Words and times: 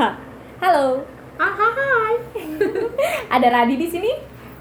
Halo, 0.00 1.04
Ah, 1.36 1.52
hai. 1.52 2.16
ada 3.36 3.46
Radi 3.52 3.76
di 3.76 3.84
sini. 3.84 4.08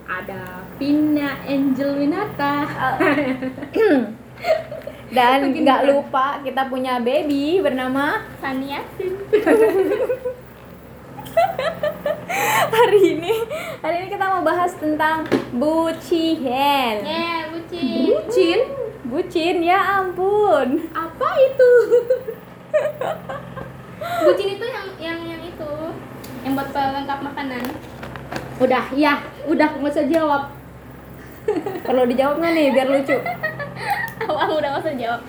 Ada 0.04 0.68
Pina 0.76 1.40
Angel 1.48 1.96
Winata. 1.96 2.68
Dan 5.16 5.40
nggak 5.64 5.88
lupa 5.88 6.44
kita 6.44 6.68
punya 6.68 7.00
baby 7.00 7.64
bernama 7.64 8.20
Saniatin 8.44 9.16
hari 12.76 13.00
ini. 13.16 13.32
Hari 13.80 13.96
ini 13.96 14.08
kita 14.12 14.26
mau 14.28 14.44
bahas 14.44 14.76
tentang 14.76 15.24
bucin. 15.56 16.44
Ya, 17.00 17.48
bucin 17.48 18.12
Bucin? 18.12 18.60
Bucin 19.08 19.56
ya 19.64 20.04
ampun. 20.04 20.92
Apa 20.92 21.30
itu? 21.48 21.72
Bucin 24.00 24.48
itu 24.56 24.66
yang 24.66 24.88
yang 25.00 25.20
yang 25.28 25.42
itu 25.44 25.72
Yang 26.48 26.52
buat 26.56 26.70
pelengkap 26.72 27.20
makanan 27.22 27.64
Udah, 28.60 28.84
ya, 28.92 29.24
udah 29.48 29.72
nggak 29.72 29.88
usah 29.96 30.04
jawab. 30.12 30.52
Perlu 31.88 32.04
dijawab 32.12 32.44
nggak 32.44 32.52
nih 32.52 32.68
biar 32.76 32.88
lucu? 32.92 33.18
Awal 34.30 34.48
udah 34.60 34.70
gak 34.76 34.84
usah 34.84 34.96
jawab 35.00 35.22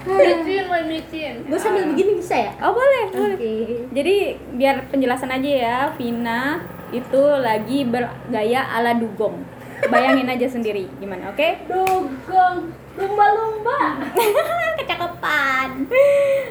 Bucin, 0.00 0.64
mau 0.68 0.80
bucin 0.84 1.34
Gue 1.44 1.58
sambil 1.60 1.84
begini 1.92 2.20
bisa 2.20 2.36
ya? 2.36 2.52
Oh 2.60 2.72
boleh, 2.72 3.04
boleh. 3.12 3.36
Oke. 3.36 3.54
Jadi 3.92 4.16
biar 4.56 4.88
penjelasan 4.88 5.32
aja 5.32 5.50
ya, 5.50 5.76
Vina 5.96 6.64
itu 6.90 7.22
lagi 7.38 7.86
bergaya 7.86 8.66
ala 8.66 8.98
dugong. 8.98 9.46
Bayangin 9.88 10.28
aja 10.28 10.46
sendiri 10.50 10.90
gimana, 11.00 11.32
oke? 11.32 11.48
Dogong, 11.70 12.56
lumba-lumba. 13.00 13.80
Kecakapan. 14.78 15.88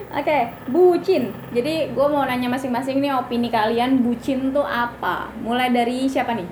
Oke, 0.09 0.39
bucin. 0.73 1.29
Jadi 1.53 1.93
gue 1.93 2.07
mau 2.09 2.25
nanya 2.25 2.49
masing-masing 2.49 2.97
nih 2.97 3.13
opini 3.13 3.53
kalian 3.53 4.01
bucin 4.01 4.49
tuh 4.49 4.65
apa? 4.65 5.29
Mulai 5.45 5.69
dari 5.69 6.09
siapa 6.09 6.33
nih? 6.33 6.49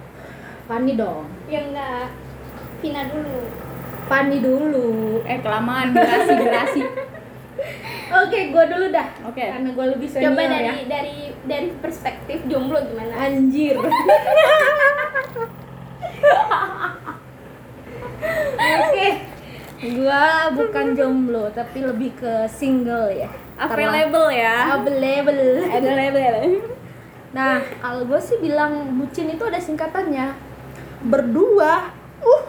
Pani 0.68 0.94
dong. 1.00 1.26
Ya 1.48 1.64
enggak 1.64 2.12
Vina 2.84 3.08
dulu 3.08 3.40
Pani 4.08 4.38
dulu. 4.40 5.20
Eh 5.24 5.40
kelamaan 5.44 5.92
durasi 5.92 6.34
durasi. 6.38 6.82
Oke, 8.24 8.40
gue 8.56 8.64
dulu 8.72 8.86
dah. 8.88 9.08
Oke. 9.28 9.44
Karena 9.44 9.70
gue 9.76 9.86
lebih 9.98 10.08
senior 10.08 10.32
Coba 10.32 10.48
dari 10.48 10.64
ya. 10.64 10.88
dari 10.88 11.36
dari 11.44 11.68
perspektif 11.84 12.40
jomblo 12.48 12.80
gimana? 12.88 13.16
Anjir. 13.20 13.76
Oke. 18.88 19.08
Gua 19.78 20.50
bukan 20.58 20.98
jomblo 20.98 21.54
tapi 21.54 21.86
lebih 21.86 22.18
ke 22.18 22.50
single 22.50 23.14
ya. 23.14 23.30
Available 23.62 24.30
ya. 24.34 24.74
Available. 24.74 25.70
Available. 25.70 26.78
Nah, 27.34 27.62
kalau 27.78 28.02
gue 28.10 28.18
sih 28.18 28.42
bilang 28.42 28.98
bucin 28.98 29.30
itu 29.30 29.44
ada 29.46 29.62
singkatannya. 29.62 30.34
Berdua. 31.06 31.94
Uh. 32.26 32.44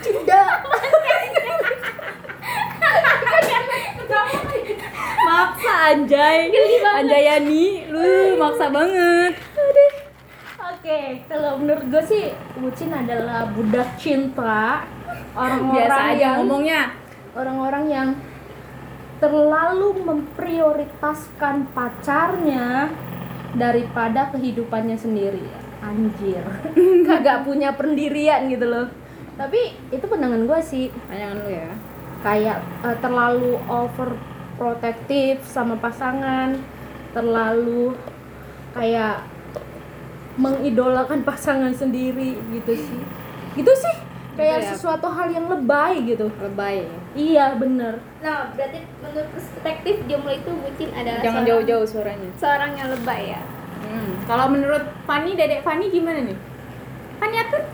Cinta. 0.00 0.64
Maksa 5.28 5.74
anjay. 5.92 6.48
Anjayani, 6.80 7.84
lu 7.92 8.40
maksa 8.40 8.72
banget. 8.72 9.36
Oke, 10.56 11.00
kalau 11.28 11.60
menurut 11.60 11.84
gue 11.92 12.02
sih 12.08 12.24
bucin 12.56 12.96
adalah 12.96 13.44
budak 13.52 14.00
cinta. 14.00 14.88
Orang-orang 15.34 16.06
yang 16.18 16.36
ngomongnya. 16.42 16.82
orang-orang 17.30 17.84
yang 17.86 18.08
terlalu 19.22 20.02
memprioritaskan 20.02 21.70
pacarnya 21.70 22.90
daripada 23.54 24.32
kehidupannya 24.34 24.98
sendiri. 24.98 25.44
Anjir. 25.84 26.42
Kagak 27.08 27.46
punya 27.46 27.76
pendirian 27.76 28.50
gitu 28.50 28.66
loh. 28.66 28.88
Tapi 29.38 29.76
itu 29.94 30.04
pandangan 30.08 30.42
gue 30.48 30.60
sih. 30.64 30.86
Panjangan 31.06 31.38
lu 31.46 31.50
ya. 31.52 31.70
kayak 32.20 32.58
eh, 32.84 32.96
terlalu 33.00 33.56
overprotective 33.70 35.46
sama 35.46 35.78
pasangan. 35.78 36.58
Terlalu 37.14 37.94
kayak 38.74 39.22
mengidolakan 40.40 41.22
pasangan 41.28 41.70
sendiri 41.76 42.40
gitu 42.50 42.72
sih. 42.74 43.00
Gitu 43.54 43.72
sih 43.76 43.99
kayak 44.40 44.56
Gitu 44.56 44.64
ya. 44.64 44.70
sesuatu 44.72 45.06
hal 45.06 45.28
yang 45.28 45.46
lebay 45.46 45.92
gitu 46.02 46.26
Lebay. 46.34 46.88
iya 47.12 47.52
bener 47.54 48.00
Nah, 48.18 48.48
berarti 48.50 48.80
menurut 48.98 49.28
perspektif 49.30 49.94
jomblo 50.04 50.32
itu 50.32 50.50
bucin 50.54 50.90
adalah 50.90 51.20
Jangan 51.20 51.42
jauh-jauh 51.44 51.84
suaranya. 51.84 52.30
Seorang 52.34 52.72
yang 52.74 52.88
lebay 52.90 53.22
ya 53.30 53.42
Hmm. 53.80 54.12
Kalau 54.22 54.46
menurut 54.46 54.84
Fani, 55.02 55.34
Dedek 55.34 55.60
Fani 55.60 55.88
gimana 55.88 56.22
nih? 56.22 56.36
Fani 57.16 57.36
atur? 57.38 57.64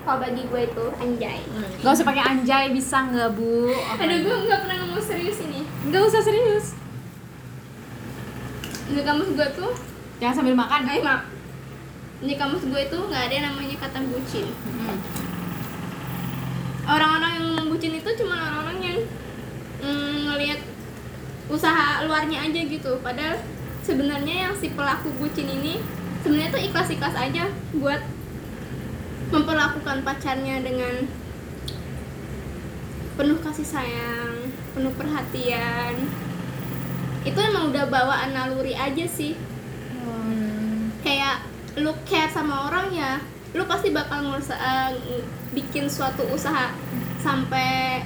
Kalau 0.00 0.18
bagi 0.18 0.42
gue 0.44 0.62
itu 0.62 0.84
anjay 0.96 1.40
Gak 1.78 1.92
usah 1.92 2.04
pakai 2.04 2.22
anjay, 2.22 2.70
bisa 2.70 2.96
nggak 3.04 3.32
bu? 3.32 3.70
Aduh, 3.96 4.18
gue 4.18 4.36
nggak 4.44 4.60
pernah 4.60 4.76
ngomong 4.82 5.00
serius 5.00 5.38
ini 5.40 5.62
Nggak 5.84 6.02
usah 6.04 6.20
serius. 6.20 6.66
Di 8.86 9.00
kamus 9.00 9.30
gue 9.30 9.48
tuh 9.52 9.72
Jangan 10.18 10.34
sambil 10.36 10.54
makan. 10.54 10.80
Eh 10.86 11.00
maaf 11.00 11.22
Di 12.20 12.34
kamus 12.36 12.62
gue 12.62 12.80
itu 12.82 12.98
nggak 13.00 13.22
ada 13.24 13.32
yang 13.32 13.46
namanya 13.48 13.76
kata 13.78 13.98
bucin 14.04 14.46
Hmm. 14.52 14.98
Orang-orang 16.82 17.32
yang 17.38 17.48
bucin 17.70 17.94
itu 17.94 18.10
cuma 18.18 18.34
orang-orang 18.34 18.78
yang 18.82 18.98
mm, 19.82 20.16
ngelihat 20.32 20.60
usaha 21.46 22.02
luarnya 22.06 22.48
aja 22.48 22.60
gitu 22.64 22.98
Padahal 23.04 23.38
sebenarnya 23.82 24.48
yang 24.48 24.54
si 24.58 24.70
pelaku 24.72 25.10
bucin 25.18 25.46
ini 25.46 25.82
sebenarnya 26.22 26.54
tuh 26.54 26.62
ikhlas-ikhlas 26.62 27.18
aja 27.18 27.50
buat 27.74 28.02
memperlakukan 29.34 30.06
pacarnya 30.06 30.62
dengan 30.62 31.08
penuh 33.16 33.38
kasih 33.40 33.66
sayang, 33.66 34.52
penuh 34.76 34.92
perhatian. 34.94 35.94
Itu 37.24 37.38
emang 37.38 37.72
udah 37.72 37.88
bawaan 37.88 38.36
naluri 38.36 38.76
aja 38.76 39.04
sih. 39.08 39.36
Hmm. 39.98 40.92
Kayak 41.00 41.44
lu 41.80 41.92
care 42.04 42.28
sama 42.28 42.68
orang 42.68 42.92
ya, 42.92 43.12
lu 43.52 43.64
pasti 43.64 43.88
bakal 43.90 44.24
ngurus 44.24 44.48
eh, 44.48 44.90
bikin 45.50 45.84
suatu 45.84 46.24
usaha 46.26 46.72
sampai 47.18 48.00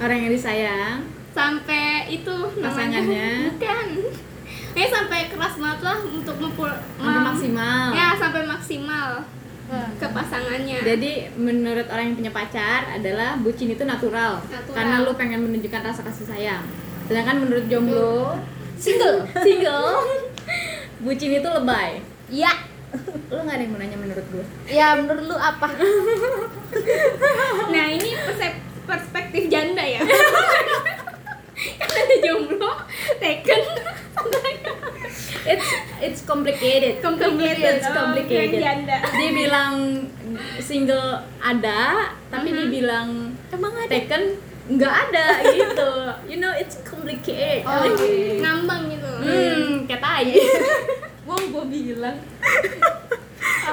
Orang 0.00 0.16
yang 0.18 0.32
disayang. 0.32 1.04
sampai 1.30 2.08
itu 2.10 2.32
Pasangannya. 2.56 3.52
bukan. 3.52 3.86
Eh 4.72 4.88
sampai 4.88 5.28
keras 5.28 5.54
banget 5.54 5.80
lah 5.80 5.98
untuk 6.02 6.36
mempul 6.36 6.72
Sampai 6.96 7.20
maksimal. 7.22 7.86
Ya, 7.92 8.08
sampai 8.16 8.42
maksimal 8.44 9.08
ke 9.70 10.06
pasangannya. 10.08 10.82
Jadi 10.82 11.12
menurut 11.36 11.86
orang 11.86 12.10
yang 12.10 12.16
punya 12.16 12.32
pacar 12.32 12.90
adalah 12.90 13.38
bucin 13.38 13.70
itu 13.70 13.84
natural, 13.84 14.42
Natural. 14.42 14.74
karena 14.74 14.94
lu 15.04 15.12
pengen 15.14 15.46
menunjukkan 15.46 15.84
rasa 15.84 16.02
kasih 16.02 16.26
sayang. 16.26 16.64
Sedangkan 17.06 17.38
menurut 17.38 17.68
jomblo 17.68 18.34
single 18.74 19.22
single 19.38 20.02
bucin 21.04 21.30
itu 21.32 21.46
lebay. 21.46 22.02
iya 22.26 22.50
Lu 23.28 23.38
nggak 23.38 23.52
ada 23.52 23.62
yang 23.62 23.70
mau 23.70 23.78
nanya 23.78 23.96
menurut 23.96 24.26
gue? 24.26 24.44
ya 24.66 24.94
menurut 24.94 25.24
lu 25.24 25.36
apa 25.36 25.66
Nah 27.68 27.86
ini 27.88 28.10
persep- 28.16 28.58
perspektif 28.82 29.42
janda 29.46 29.80
ya. 29.80 30.02
kan 31.80 31.90
ada 31.92 32.16
jomblo, 32.18 32.72
taken, 33.16 33.60
It's 35.42 35.68
it's 36.00 36.20
complicated. 36.22 37.00
complicated, 37.00 37.74
It's 37.76 37.90
complicated. 37.90 38.56
Oh, 38.56 38.64
janda. 38.64 38.96
Dia 39.10 39.30
bilang 39.30 39.74
single 40.58 41.08
ada, 41.38 41.80
tapi 42.28 42.48
Mhm. 42.48 42.58
dibilang 42.60 43.08
emang 43.48 43.72
ada 43.74 43.88
taken 43.88 44.22
nggak 44.70 44.94
ada 45.02 45.26
gitu. 45.44 45.90
You 46.26 46.38
know 46.38 46.52
it's 46.52 46.80
complicated. 46.82 47.60
Oh, 47.62 47.82
Like, 47.82 47.98
ngambang 48.38 48.88
gitu. 48.90 49.10
Hmm, 49.20 49.84
kayak 49.84 50.00
tai. 50.00 50.32
gua 51.22 51.36
gua 51.46 51.64
bilang 51.64 52.16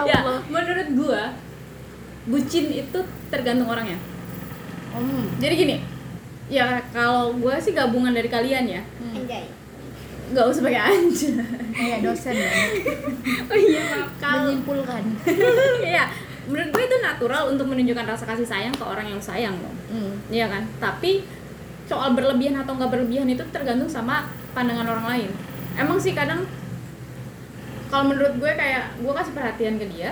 ya, 0.07 0.17
menurut 0.47 0.87
gua 0.95 1.23
bucin 2.27 2.65
itu 2.71 2.99
tergantung 3.31 3.69
orangnya. 3.71 3.99
Hmm. 4.91 5.25
Jadi 5.39 5.53
gini, 5.55 5.75
ya 6.51 6.81
kalau 6.91 7.35
gua 7.37 7.59
sih 7.61 7.71
gabungan 7.75 8.11
dari 8.11 8.27
kalian 8.27 8.65
ya. 8.67 8.81
Anjay. 9.13 9.45
Nggak 10.27 10.45
usah 10.51 10.61
pakai 10.63 10.81
anjay. 10.91 11.31
kayak 11.71 11.99
dosen 12.03 12.35
ya 12.35 12.51
Oh 13.53 13.55
iya, 13.55 13.81
maaf. 13.95 14.09
Kalau 14.19 14.39
menyimpulkan 14.49 15.03
Iya, 15.93 16.03
menurut 16.51 16.69
gue 16.73 16.83
itu 16.83 16.97
natural 16.99 17.43
untuk 17.53 17.65
menunjukkan 17.71 18.05
rasa 18.07 18.25
kasih 18.27 18.47
sayang 18.47 18.75
ke 18.75 18.83
orang 18.83 19.07
yang 19.07 19.21
sayang 19.23 19.55
dong. 19.55 19.77
Hmm. 19.87 20.13
Iya 20.27 20.51
kan? 20.51 20.67
Tapi 20.83 21.23
soal 21.87 22.11
berlebihan 22.11 22.59
atau 22.59 22.75
nggak 22.75 22.91
berlebihan 22.91 23.27
itu 23.31 23.43
tergantung 23.55 23.87
sama 23.87 24.27
pandangan 24.51 24.87
orang 24.91 25.05
lain. 25.07 25.31
Emang 25.79 25.95
sih 25.95 26.11
kadang 26.11 26.43
kalau 27.87 28.11
menurut 28.11 28.33
gue 28.39 28.51
kayak 28.51 28.99
gue 28.99 29.13
kasih 29.13 29.33
perhatian 29.33 29.75
ke 29.79 29.85
dia, 29.91 30.11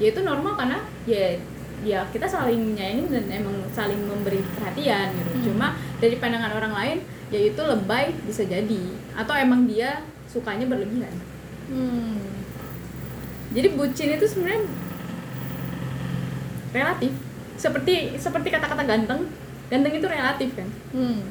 ya 0.00 0.06
itu 0.08 0.20
normal 0.24 0.56
karena 0.56 0.78
ya 1.04 1.36
ya 1.82 2.06
kita 2.14 2.30
saling 2.30 2.72
menyayangi 2.72 3.10
dan 3.10 3.24
emang 3.42 3.58
saling 3.74 3.98
memberi 4.06 4.38
perhatian 4.54 5.10
gitu. 5.18 5.30
Hmm. 5.34 5.44
Cuma 5.50 5.66
dari 5.98 6.16
pandangan 6.18 6.54
orang 6.54 6.72
lain 6.72 6.98
yaitu 7.32 7.62
lebay 7.64 8.12
bisa 8.28 8.44
jadi 8.44 8.82
atau 9.16 9.32
emang 9.32 9.64
dia 9.64 10.04
sukanya 10.28 10.68
berlebihan 10.68 11.12
hmm. 11.72 12.20
jadi 13.56 13.68
bucin 13.72 14.12
itu 14.12 14.26
sebenarnya 14.28 14.68
relatif 16.76 17.12
seperti 17.56 18.20
seperti 18.20 18.48
kata-kata 18.52 18.84
ganteng 18.84 19.28
ganteng 19.72 19.92
itu 19.96 20.06
relatif 20.08 20.52
kan 20.52 20.68
Hmm. 20.92 21.24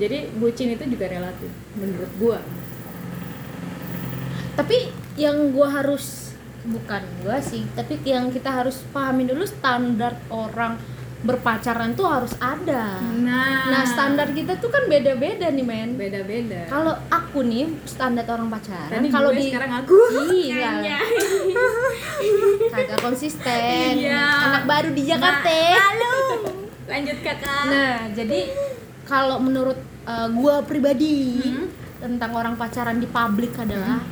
jadi 0.00 0.32
bucin 0.40 0.72
itu 0.72 0.84
juga 0.88 1.12
relatif 1.12 1.52
menurut 1.76 2.12
gua 2.16 2.40
tapi 4.56 4.88
yang 5.14 5.52
gua 5.52 5.82
harus 5.82 6.32
bukan 6.62 7.02
gua 7.20 7.42
sih 7.42 7.66
tapi 7.74 7.98
yang 8.06 8.30
kita 8.30 8.48
harus 8.48 8.80
pahami 8.94 9.26
dulu 9.26 9.42
standar 9.42 10.14
orang 10.30 10.78
berpacaran 11.22 11.94
tuh 11.94 12.02
harus 12.02 12.34
ada. 12.42 12.98
Nah. 12.98 13.70
Nah 13.70 13.82
standar 13.86 14.34
kita 14.34 14.58
tuh 14.58 14.74
kan 14.74 14.90
beda-beda 14.90 15.54
nih 15.54 15.62
men. 15.62 15.94
Beda-beda. 15.94 16.66
Kalau 16.66 16.98
aku 17.06 17.46
nih 17.46 17.70
standar 17.86 18.26
orang 18.26 18.50
pacaran 18.50 18.98
kalau 19.06 19.30
gue, 19.30 19.38
di 19.38 19.44
sekarang 19.54 19.72
aku. 19.86 19.98
Iya. 20.42 20.98
Kagak 22.74 22.98
konsisten. 22.98 24.02
Iya. 24.02 24.18
anak 24.50 24.64
baru 24.66 24.90
di 24.90 25.02
Jakarta. 25.06 25.54
Halo. 25.78 26.14
Lanjut 26.90 27.18
kakak. 27.22 27.64
Nah 27.70 27.96
jadi 28.18 28.40
kalau 29.06 29.38
menurut 29.38 29.78
uh, 30.06 30.26
gua 30.34 30.66
pribadi 30.66 31.38
Hmm. 31.38 31.70
tentang 32.02 32.34
orang 32.34 32.58
pacaran 32.58 32.98
di 32.98 33.06
publik 33.06 33.54
adalah 33.62 34.02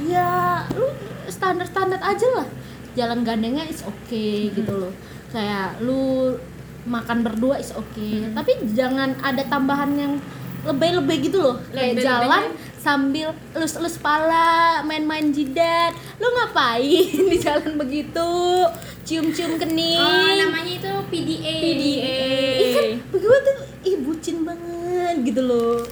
ya 0.00 0.30
lu 0.72 0.88
standar-standar 1.26 1.98
aja 1.98 2.26
lah. 2.34 2.48
Jalan 2.92 3.22
gandengnya 3.22 3.64
is 3.64 3.80
okay 3.82 4.46
Hmm. 4.46 4.54
gitu 4.54 4.72
loh. 4.78 4.92
Kayak 5.28 5.80
lu 5.80 6.36
makan 6.82 7.22
berdua 7.22 7.56
is 7.56 7.70
okay. 7.72 8.20
Hmm. 8.22 8.34
tapi 8.34 8.52
jangan 8.70 9.14
ada 9.18 9.42
tambahan 9.44 9.92
yang 9.94 10.14
lebay-lebay 10.62 11.18
gitu 11.20 11.38
loh. 11.38 11.56
Kayak 11.68 11.98
Lebay-lebaynya- 11.98 12.06
jalan 12.22 12.44
sambil 12.76 13.28
elus-elus 13.52 13.96
pala 13.96 14.50
main-main 14.82 15.30
jidat. 15.30 15.90
Lu 16.16 16.28
ngapain 16.32 16.82
di 17.30 17.36
jalan 17.36 17.74
begitu? 17.76 18.30
Cium-cium 19.02 19.58
kening. 19.58 19.98
Oh, 19.98 20.30
namanya 20.38 20.72
itu 20.72 20.92
PDA. 21.08 21.56
PDA 21.58 22.18
Ih 22.54 22.70
kan 22.72 22.86
gue 23.12 23.38
tuh 23.40 23.56
ih 23.82 23.96
bucin 23.98 24.42
banget 24.42 25.16
gitu 25.24 25.42
loh. 25.42 25.82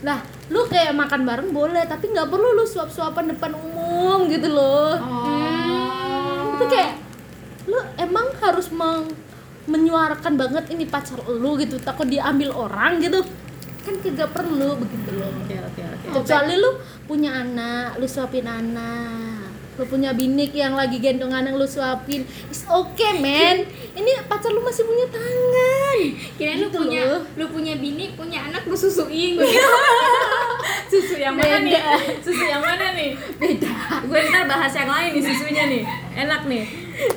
Nah, 0.00 0.20
lu 0.52 0.60
kayak 0.68 0.92
makan 0.92 1.24
bareng 1.24 1.50
boleh, 1.50 1.88
tapi 1.88 2.12
nggak 2.12 2.28
perlu 2.28 2.52
lu 2.52 2.64
suap-suapan 2.64 3.32
depan 3.32 3.56
umum 3.56 4.28
gitu 4.28 4.48
loh. 4.52 4.92
oh 5.00 6.56
Itu 6.56 6.64
kayak 6.68 6.92
lu 7.64 7.80
emang 7.96 8.28
harus 8.44 8.68
meng 8.68 9.08
menyuarakan 9.64 10.36
banget 10.36 10.64
ini 10.68 10.84
pacar 10.84 11.16
lu 11.24 11.56
gitu, 11.56 11.80
takut 11.80 12.04
diambil 12.04 12.52
orang 12.52 13.00
gitu. 13.00 13.24
Kan 13.84 13.96
tidak 14.00 14.32
perlu 14.32 14.76
begitu 14.76 15.16
loh. 15.16 15.32
oke 15.32 15.56
oke 15.56 15.80
oke 15.80 16.06
Kecuali 16.12 16.54
lu 16.56 16.70
punya 17.04 17.40
anak, 17.40 17.96
lu 17.96 18.04
suapin 18.04 18.44
anak. 18.44 19.40
Lu 19.74 19.82
punya 19.90 20.14
binik 20.14 20.54
yang 20.54 20.78
lagi 20.78 21.02
gendong 21.02 21.34
anak 21.34 21.56
lu 21.56 21.66
suapin. 21.66 22.22
It's 22.46 22.62
okay, 22.62 23.18
man. 23.18 23.66
Ini 23.96 24.22
pacar 24.30 24.54
lu 24.54 24.62
masih 24.62 24.86
punya 24.86 25.08
tangan. 25.10 25.98
Kirain 26.38 26.62
lu 26.62 26.68
Gitu 26.70 26.78
punya 26.78 27.02
loh. 27.10 27.20
lu 27.34 27.44
punya 27.50 27.74
bini, 27.74 28.14
punya 28.14 28.46
anak 28.46 28.68
lu 28.68 28.76
susuin. 28.76 29.34
susu 30.88 31.16
yang 31.16 31.34
mana 31.34 31.56
nih? 31.60 31.74
Beda. 31.74 31.94
susu 32.24 32.44
yang 32.44 32.62
mana 32.62 32.86
nih? 32.92 33.10
Beda. 33.36 33.72
Gue 34.04 34.18
ntar 34.30 34.44
bahas 34.46 34.72
yang 34.72 34.90
lain 34.90 35.10
nih 35.16 35.22
susunya 35.22 35.64
nih. 35.68 35.82
Enak 36.14 36.42
nih. 36.46 36.64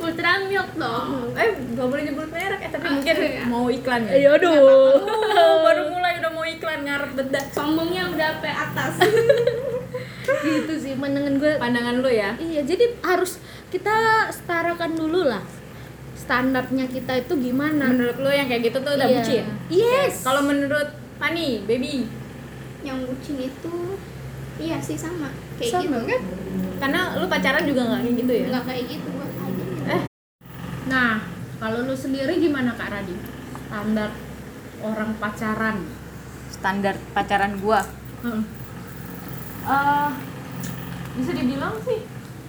Ultra 0.01 0.31
milk 0.49 0.69
dong. 0.73 1.31
eh 1.37 1.49
gak 1.77 1.87
boleh 1.87 2.03
nyebut 2.09 2.27
merek 2.33 2.59
eh 2.65 2.71
tapi 2.73 2.87
mungkin 2.89 3.15
iya. 3.15 3.43
mau 3.45 3.65
iklan 3.69 4.01
ya. 4.09 4.33
Aduh. 4.33 4.97
Oh, 5.37 5.55
baru 5.61 5.83
mulai 5.93 6.17
udah 6.17 6.31
mau 6.33 6.45
iklan 6.45 6.81
ngarep 6.81 7.11
bedak 7.13 7.45
Sombongnya 7.53 8.09
udah 8.09 8.27
sampai 8.37 8.53
atas. 8.53 8.93
gitu 10.43 10.73
sih 10.75 10.93
pandangan 10.99 11.39
gue 11.39 11.51
pandangan 11.55 11.95
lu 12.03 12.09
ya? 12.11 12.35
Iya 12.35 12.61
jadi 12.65 12.99
harus 13.05 13.39
kita 13.69 14.27
setarakan 14.33 14.97
dulu 14.97 15.29
lah. 15.29 15.43
Standarnya 16.17 16.89
kita 16.91 17.23
itu 17.23 17.33
gimana? 17.39 17.87
Menurut 17.87 18.17
lu 18.19 18.27
yang 18.27 18.49
kayak 18.49 18.73
gitu 18.73 18.83
tuh 18.83 18.97
udah 18.97 19.07
Iya. 19.07 19.15
bucin? 19.21 19.45
Yes. 19.71 20.25
Kalau 20.25 20.43
menurut 20.43 20.89
Pani 21.17 21.65
baby 21.65 22.05
Yang 22.87 22.99
bucin 23.03 23.37
itu 23.43 23.75
iya 24.57 24.79
sih 24.79 24.95
sama 24.95 25.29
kayak 25.59 25.71
Sama 25.75 25.83
gitu. 25.83 25.99
kan? 26.07 26.21
karena 26.77 27.01
lu 27.17 27.25
pacaran 27.27 27.63
juga 27.65 27.81
nggak 27.83 28.01
kayak 28.01 28.15
gitu 28.15 28.31
ya? 28.31 28.45
Nggak 28.47 28.63
kayak 28.69 28.83
gitu 28.87 29.07
buat 29.11 29.31
aja. 29.33 29.63
Eh. 29.91 30.01
Nah 30.87 31.11
kalau 31.57 31.79
lu 31.83 31.93
sendiri 31.93 32.33
gimana 32.39 32.71
kak 32.73 32.89
Radi? 32.89 33.15
Standar 33.67 34.09
orang 34.79 35.11
pacaran. 35.19 35.77
Standar 36.47 36.95
pacaran 37.11 37.59
gua? 37.59 37.81
Heeh. 38.23 38.43
eh 39.67 40.09
bisa 41.17 41.31
dibilang 41.33 41.75
sih 41.83 41.99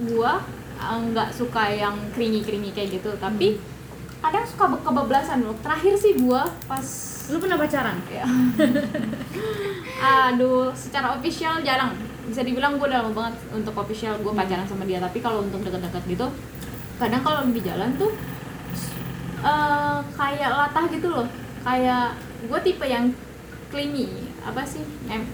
gua 0.07 0.45
eh, 0.79 0.99
nggak 1.11 1.35
suka 1.35 1.67
yang 1.73 1.97
keringi 2.15 2.47
keringi 2.47 2.71
kayak 2.71 3.01
gitu. 3.01 3.11
Tapi 3.19 3.59
kadang 4.19 4.45
suka 4.45 4.65
kebablasan 4.83 5.47
loh. 5.47 5.55
Terakhir 5.63 5.95
sih 5.95 6.19
gua 6.19 6.47
pas 6.67 6.85
lu 7.29 7.39
pernah 7.39 7.59
pacaran? 7.61 7.97
Ya 8.09 8.25
aduh 10.29 10.71
secara 10.75 11.15
official 11.15 11.61
jarang. 11.63 11.95
Bisa 12.29 12.45
dibilang 12.45 12.77
gue 12.77 12.85
udah 12.85 13.01
lama 13.01 13.13
banget 13.17 13.41
untuk 13.57 13.73
official 13.73 14.21
gue 14.21 14.33
pacaran 14.33 14.69
sama 14.69 14.85
dia. 14.85 15.01
Tapi 15.01 15.19
kalau 15.19 15.45
untuk 15.45 15.65
deket-deket 15.65 16.05
gitu 16.09 16.27
kadang 16.99 17.23
kalau 17.23 17.47
di 17.47 17.63
jalan 17.63 17.95
tuh 17.95 18.11
eh 19.39 19.99
kayak 20.13 20.51
latah 20.51 20.85
gitu 20.91 21.09
loh. 21.09 21.27
Kayak 21.63 22.19
gue 22.45 22.59
tipe 22.65 22.85
yang 22.85 23.11
clingy 23.71 24.29
apa 24.43 24.63
sih? 24.65 24.83
Nem 25.07 25.25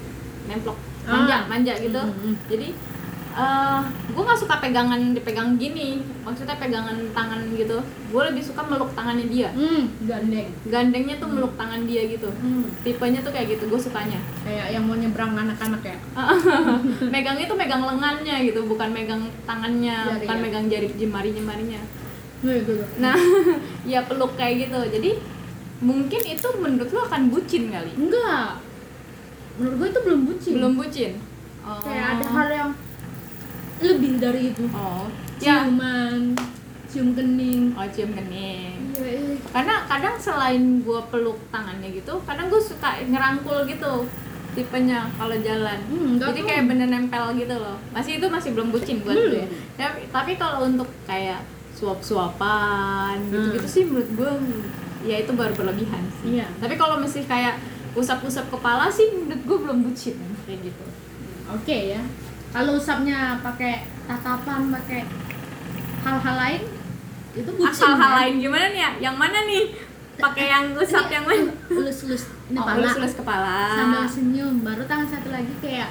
nemplok 0.45 0.77
manja 1.05 1.37
Ah. 1.37 1.43
manja 1.49 1.73
gitu. 1.77 2.01
Mm, 2.01 2.13
mm, 2.13 2.25
mm. 2.25 2.35
jadi 2.49 2.69
eh 3.35 3.81
gue 4.15 4.23
nggak 4.23 4.41
suka 4.41 4.63
pegangan 4.63 5.11
dipegang 5.11 5.59
gini. 5.59 5.99
Maksudnya 6.23 6.55
pegangan 6.55 6.95
tangan 7.11 7.43
gitu. 7.59 7.83
Gue 8.15 8.23
lebih 8.31 8.43
suka 8.47 8.63
meluk 8.63 8.95
tangannya 8.95 9.27
dia. 9.27 9.51
Hmm. 9.51 9.91
Gandeng. 10.07 10.49
Gandengnya 10.71 11.19
tuh 11.19 11.29
meluk 11.29 11.59
tangan 11.59 11.83
dia 11.83 12.07
gitu. 12.07 12.31
Hmm. 12.31 12.63
tipenya 12.87 13.21
tuh 13.27 13.35
kayak 13.35 13.59
gitu 13.59 13.67
gue 13.67 13.81
sukanya. 13.81 14.23
Kayak 14.47 14.71
yang 14.71 14.87
mau 14.87 14.95
nyebrang 14.95 15.35
anak-anak 15.35 15.83
ya? 15.83 15.97
Megangnya 17.15 17.47
tuh 17.51 17.59
megang 17.59 17.83
lengannya 17.83 18.37
gitu 18.47 18.61
bukan 18.65 18.89
megang 18.95 19.23
tangannya 19.43 19.97
Jari 20.15 20.21
bukan 20.23 20.39
ya? 20.39 20.43
megang 20.43 20.65
jari 20.71 20.89
jemari 20.95 21.31
jemarinya 21.35 21.81
Nah, 22.45 22.55
gitu. 22.61 22.77
nah 23.03 23.17
ya 23.89 24.05
peluk 24.07 24.37
kayak 24.39 24.69
gitu. 24.69 24.79
Jadi 24.95 25.11
mungkin 25.83 26.23
itu 26.23 26.49
menurut 26.63 26.91
lo 26.93 27.03
akan 27.09 27.33
bucin 27.35 27.73
kali? 27.73 27.91
Enggak. 27.99 28.63
Menurut 29.59 29.75
gue 29.81 29.89
itu 29.91 30.01
belum 30.07 30.21
bucin. 30.23 30.53
Belum 30.61 30.75
bucin? 30.79 31.13
Oh. 31.65 31.81
kayak 31.81 32.21
ada 32.21 32.27
hal 32.29 32.49
yang 32.53 32.71
lebih 33.77 34.13
dari 34.17 34.51
itu 34.51 34.65
oh 34.69 35.07
ya 35.37 35.65
ciuman 35.65 36.35
cium 36.87 37.09
kening 37.13 37.73
oh 37.73 37.87
cium 37.89 38.11
kening 38.13 38.73
Iya, 38.95 39.11
iya. 39.11 39.35
karena 39.51 39.75
kadang 39.85 40.15
selain 40.17 40.63
gue 40.81 41.01
peluk 41.11 41.35
tangannya 41.49 41.91
gitu 41.93 42.15
kadang 42.23 42.47
gue 42.47 42.63
suka 42.63 43.03
ngerangkul 43.03 43.67
gitu 43.67 44.07
tipenya 44.53 45.11
kalau 45.13 45.35
jalan 45.37 45.79
Hmm, 45.85 46.15
jadi 46.15 46.39
tuh. 46.39 46.47
kayak 46.47 46.65
bener 46.65 46.87
nempel 46.87 47.35
gitu 47.35 47.51
loh 47.53 47.75
masih 47.91 48.17
itu 48.17 48.27
masih 48.29 48.55
belum 48.55 48.71
bucin 48.71 49.03
buat 49.03 49.11
Belum. 49.13 49.35
gue 49.35 49.47
ya. 49.75 49.91
tapi, 50.07 50.33
kalau 50.37 50.63
untuk 50.65 50.87
kayak 51.05 51.43
suap 51.75 51.99
suapan 51.99 53.19
gitu 53.27 53.51
gitu 53.53 53.59
Hmm. 53.61 53.75
sih 53.75 53.83
menurut 53.83 54.11
gue 54.15 54.31
ya 55.05 55.17
itu 55.19 55.33
baru 55.35 55.53
berlebihan 55.53 56.03
sih 56.15 56.39
Iya. 56.39 56.47
tapi 56.57 56.79
kalau 56.79 57.03
masih 57.03 57.27
kayak 57.27 57.59
usap 57.93 58.23
usap 58.23 58.47
kepala 58.49 58.87
sih 58.87 59.11
menurut 59.13 59.43
gue 59.43 59.59
belum 59.61 59.79
bucin 59.83 60.15
kayak 60.47 60.61
gitu 60.65 60.85
oke 61.45 61.77
ya 61.91 61.99
kalau 62.55 62.79
usapnya 62.79 63.43
pakai 63.43 63.83
tatapan 64.07 64.71
pakai 64.71 65.03
hal-hal 66.07 66.37
lain 66.39 66.63
itu 67.35 67.51
bucin 67.51 67.75
asal 67.75 67.99
hal 67.99 68.11
kan? 68.15 68.17
lain. 68.23 68.35
Gimana 68.39 68.67
nih 68.71 68.81
ya? 68.81 68.91
Yang 69.11 69.17
mana 69.19 69.39
nih? 69.43 69.65
Pakai 70.15 70.47
yang 70.47 70.65
usap 70.79 71.11
yang 71.11 71.27
mana? 71.27 71.51
lulus-lulus 71.67 72.31
oh, 72.31 72.63
pala 72.63 72.79
lulus-lulus 72.79 73.15
kepala. 73.19 73.59
Sambil 73.75 74.07
senyum. 74.07 74.55
Baru 74.63 74.83
tangan 74.87 75.09
satu 75.11 75.35
lagi 75.35 75.51
kayak 75.59 75.91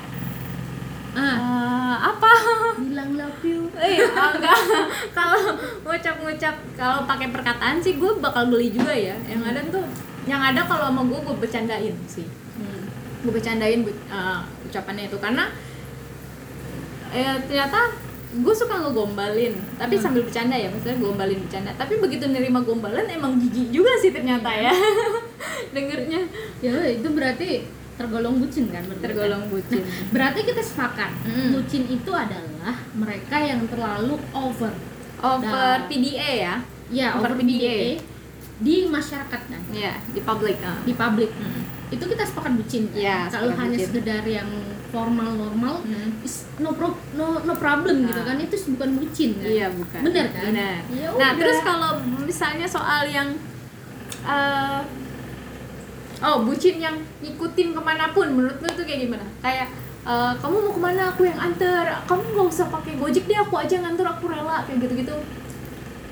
ah. 1.20 1.36
Eh, 1.36 1.96
apa? 2.00 2.32
Bilang 2.80 3.20
love 3.20 3.44
you. 3.44 3.68
Iya, 3.76 4.08
enggak. 4.40 4.60
Kalau 5.12 5.60
ngucap-ngucap 5.84 6.56
kalau 6.80 7.04
pakai 7.04 7.28
perkataan 7.36 7.84
sih 7.84 8.00
gue 8.00 8.12
bakal 8.24 8.48
beli 8.48 8.72
juga 8.72 8.96
ya. 8.96 9.20
Yang 9.28 9.44
ada 9.52 9.60
tuh 9.68 9.86
yang 10.24 10.40
ada 10.40 10.64
kalau 10.64 10.88
sama 10.88 11.04
gue 11.04 11.20
gue 11.28 11.36
bercandain 11.44 11.96
sih. 12.08 12.24
Hmm. 12.56 12.88
Gue 13.28 13.36
bercandain 13.36 13.84
eh, 13.84 14.40
ucapannya 14.72 15.12
itu. 15.12 15.20
Karena 15.20 15.52
eh 17.14 17.38
ternyata 17.44 17.80
gue 18.34 18.50
suka 18.52 18.76
ngegombalin 18.80 19.54
tapi 19.78 19.94
Hmm. 19.94 20.04
sambil 20.04 20.22
bercanda 20.24 20.56
ya 20.56 20.66
maksudnya 20.68 20.98
gombalin 20.98 21.38
bercanda 21.38 21.70
tapi 21.74 21.94
begitu 21.96 22.26
nerima 22.26 22.60
gombalan 22.60 23.06
emang 23.08 23.38
jijik 23.38 23.70
juga 23.72 23.94
sih 23.96 24.10
ternyata 24.10 24.50
ya 24.50 24.74
dengernya 25.76 26.22
ya 26.60 26.74
itu 26.90 27.08
berarti 27.08 27.50
tergolong 27.94 28.42
bucin 28.42 28.66
kan 28.68 28.82
berarti 28.84 29.04
tergolong 29.04 29.44
bucin 29.48 29.82
berarti 30.10 30.40
kita 30.42 30.62
sepakat 30.62 31.12
Hmm. 31.24 31.54
bucin 31.54 31.86
itu 31.88 32.10
adalah 32.10 32.74
mereka 32.92 33.38
yang 33.38 33.62
terlalu 33.68 34.18
over 34.34 34.74
over 35.22 35.78
Nah. 35.78 35.86
PDA 35.86 36.32
ya 36.42 36.56
ya 36.90 37.08
Over 37.14 37.32
over 37.32 37.40
PDA. 37.40 37.54
PDA 37.70 37.78
di 38.56 38.76
masyarakat 38.88 39.42
kan 39.44 39.62
ya 39.70 39.94
di 40.08 40.20
public 40.20 40.58
ah. 40.64 40.82
di 40.82 40.94
publik 40.94 41.30
Hmm. 41.32 41.62
Itu 41.94 42.04
kita 42.04 42.24
sepakat 42.24 42.54
bucin 42.56 42.84
kan 42.90 43.30
kalau 43.30 43.54
hanya 43.54 43.72
bucin. 43.72 43.88
sekedar 43.88 44.24
yang 44.24 44.50
formal 44.90 45.30
normal 45.36 45.76
Hmm. 45.82 46.10
is 46.20 46.36
no 46.58 46.70
pro, 46.72 46.88
no 47.14 47.40
no 47.40 47.54
problem 47.56 48.04
gitu 48.04 48.16
Nah. 48.16 48.28
kan 48.28 48.38
itu 48.38 48.56
bukan 48.72 48.90
bucin 48.96 49.30
kan 49.36 49.46
Iya 49.48 49.68
bukan. 49.72 50.00
Bener 50.04 50.26
kan? 50.28 50.44
Bener. 50.48 50.78
Ya 50.92 51.08
nah 51.12 51.30
udah. 51.30 51.32
terus 51.36 51.58
kalau 51.62 51.92
misalnya 52.20 52.68
soal 52.68 53.06
yang 53.08 53.30
eh, 54.24 54.80
oh 56.22 56.38
bucin 56.42 56.78
yang 56.78 56.94
ngikutin 57.20 57.68
ke 57.72 57.82
mana 57.82 58.10
pun, 58.10 58.28
menurut 58.30 58.58
lu 58.58 58.70
tuh 58.70 58.84
kayak 58.84 59.02
gimana? 59.04 59.26
Kayak 59.40 59.68
eh, 60.04 60.34
kamu 60.36 60.56
mau 60.58 60.72
ke 60.72 60.82
mana 60.82 61.02
aku 61.10 61.22
yang 61.24 61.36
anter, 61.38 61.84
kamu 62.04 62.22
nggak 62.30 62.48
usah 62.48 62.68
pakai 62.68 62.94
gojek 62.96 63.24
deh 63.24 63.36
aku 63.36 63.56
aja 63.56 63.74
yang 63.74 63.88
anter 63.88 64.06
aku 64.06 64.28
rela 64.28 64.64
kayak 64.64 64.80
gitu-gitu. 64.80 65.16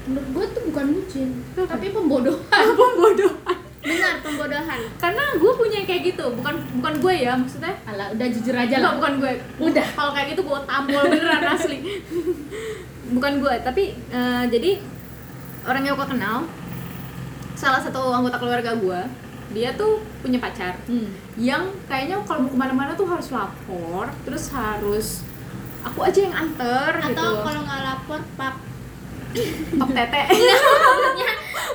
menurut 0.02 0.28
gue 0.34 0.46
tuh 0.52 0.64
bukan 0.66 0.86
bucin 0.92 1.30
tapi 1.56 1.94
pembodohan 1.94 2.42
Pembodohan. 2.74 3.61
Benar 3.82 4.22
pembodohan 4.22 4.80
Karena 4.96 5.24
gue 5.34 5.52
punya 5.52 5.80
kayak 5.82 6.02
gitu, 6.08 6.26
bukan 6.32 6.54
bukan 6.78 6.94
gue 6.98 7.14
ya 7.18 7.34
maksudnya. 7.34 7.74
Alah, 7.84 8.10
udah 8.10 8.28
jujur 8.30 8.54
aja 8.54 8.76
lah 8.78 8.92
bukan 8.96 9.14
gue. 9.18 9.32
Udah. 9.60 9.88
Kalau 9.92 10.12
kayak 10.12 10.28
gitu 10.32 10.42
gue 10.42 10.60
tampol 10.64 11.04
beneran 11.04 11.44
asli. 11.56 11.78
bukan 13.10 13.34
gue, 13.38 13.56
tapi 13.60 13.84
eh, 14.08 14.44
jadi 14.48 14.72
orang 15.64 15.84
yang 15.84 15.96
gue 15.96 16.08
kenal 16.08 16.46
salah 17.54 17.78
satu 17.78 18.10
anggota 18.10 18.38
keluarga 18.38 18.72
gue, 18.74 19.00
dia 19.52 19.74
tuh 19.74 20.00
punya 20.18 20.38
pacar 20.38 20.78
Hmm. 20.86 21.12
yang 21.36 21.60
kayaknya 21.86 22.22
kalau 22.22 22.46
mau 22.46 22.50
ke 22.50 22.58
mana-mana 22.58 22.92
tuh 22.94 23.06
harus 23.06 23.28
lapor, 23.30 24.08
terus 24.24 24.48
harus 24.50 25.08
aku 25.82 26.00
aja 26.02 26.20
yang 26.22 26.36
anter 26.38 26.92
atau 26.96 27.10
gitu. 27.10 27.42
kalau 27.42 27.62
nggak 27.62 27.82
lapor 27.84 28.22
pap 28.36 28.56
Pap 29.74 29.90
tete. 29.90 30.22
maksudnya 30.28 31.31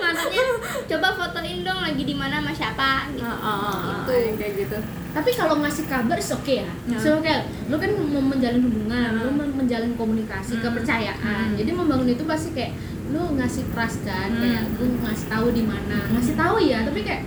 maksudnya 0.06 0.44
coba 0.86 1.08
fotoin 1.12 1.58
dong 1.60 1.80
lagi 1.80 2.02
di 2.02 2.14
mana 2.14 2.38
sama 2.38 2.52
siapa 2.52 2.90
gitu 3.10 3.22
Ah, 3.22 3.34
ah, 3.34 3.58
ah, 3.58 3.74
Gitu. 3.98 4.12
yang 4.14 4.36
kayak 4.36 4.54
gitu. 4.60 4.78
tapi 5.10 5.30
kalau 5.32 5.56
ngasih 5.58 5.84
kabar 5.86 6.18
oke 6.18 6.54
ya 6.54 6.68
Ya. 6.86 6.96
so, 6.96 7.08
oke 7.16 7.32
lu 7.66 7.76
kan 7.76 7.90
mau 7.90 8.22
menjalin 8.22 8.60
hubungan 8.60 9.10
Ya. 9.10 9.20
lu 9.20 9.30
men- 9.30 9.54
menjalin 9.56 9.92
komunikasi 9.94 10.52
Hmm. 10.54 10.62
kepercayaan 10.62 11.18
Hmm. 11.46 11.56
jadi 11.56 11.70
membangun 11.72 12.08
itu 12.08 12.22
pasti 12.22 12.48
kayak 12.52 12.72
lu 13.06 13.34
ngasih 13.34 13.64
trust 13.70 14.02
kan 14.02 14.28
Hmm. 14.28 14.40
kayak 14.40 14.62
lu 14.76 14.84
ngasih 15.00 15.26
tahu 15.26 15.46
di 15.50 15.62
mana 15.62 15.98
ngasih 16.10 16.34
tahu 16.34 16.56
ya 16.60 16.78
tapi 16.82 17.00
kayak 17.00 17.22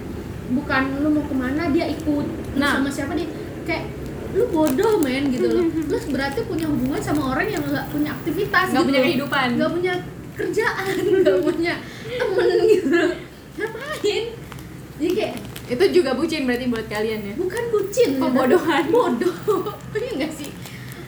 bukan 0.50 0.82
lu 0.98 1.10
mau 1.12 1.24
ke 1.24 1.36
mana 1.36 1.70
dia 1.70 1.86
ikut 1.86 2.26
Nah. 2.56 2.74
sama 2.76 2.90
siapa 2.90 3.14
dia 3.14 3.28
kayak 3.64 3.86
lu 4.30 4.46
bodoh 4.48 4.98
men 5.00 5.26
gitu 5.28 5.48
loh 5.48 5.66
lu 5.90 5.98
berarti 6.08 6.40
punya 6.44 6.66
hubungan 6.66 6.98
sama 7.00 7.34
orang 7.34 7.50
yang 7.50 7.64
nggak 7.64 7.86
punya 7.90 8.10
aktivitas 8.12 8.66
Gak 8.68 8.74
gitu 8.76 8.86
punya 8.86 9.02
kehidupan. 9.04 9.48
nggak 9.58 9.72
punya 9.72 9.94
kerjaan 10.40 10.94
nggak 10.96 11.38
punya 11.42 11.74
temen 12.10 12.48
gitu. 12.66 13.02
Ngapain? 13.56 14.24
Jadi 14.96 15.12
kayak 15.14 15.36
Itu 15.70 15.86
juga 15.94 16.12
bucin 16.12 16.44
berarti 16.44 16.66
buat 16.66 16.88
kalian 16.88 17.22
ya. 17.24 17.34
bukan 17.36 17.64
bucin 17.70 18.10
Pembodohan. 18.18 18.84
bodoh. 18.90 19.36
Iya 19.94 20.10
enggak 20.16 20.34
sih? 20.34 20.50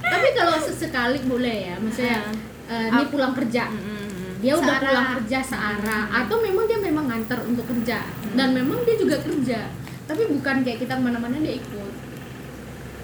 Tapi 0.01 0.27
kalau 0.31 0.57
sesekali 0.57 1.19
boleh 1.23 1.57
ya 1.65 1.75
maksudnya 1.75 2.19
eh, 2.67 2.85
ini 2.87 3.01
Ap- 3.01 3.09
pulang 3.09 3.33
kerja. 3.33 3.65
Mm-mm. 3.67 3.99
dia 4.37 4.53
udah 4.53 4.67
Searah. 4.73 4.81
pulang 4.83 5.07
kerja 5.15 5.39
searah 5.39 6.03
atau 6.11 6.37
memang 6.39 6.65
dia 6.65 6.77
memang 6.77 7.05
nganter 7.05 7.39
untuk 7.43 7.65
kerja. 7.67 8.01
Dan 8.31 8.51
memang 8.51 8.81
dia 8.81 8.95
juga 8.95 9.17
kerja. 9.17 9.69
Tapi 10.03 10.23
bukan 10.29 10.55
kayak 10.59 10.79
kita 10.79 10.93
ke 10.93 11.01
mana-mana 11.01 11.37
dia 11.37 11.55
ikut. 11.55 11.93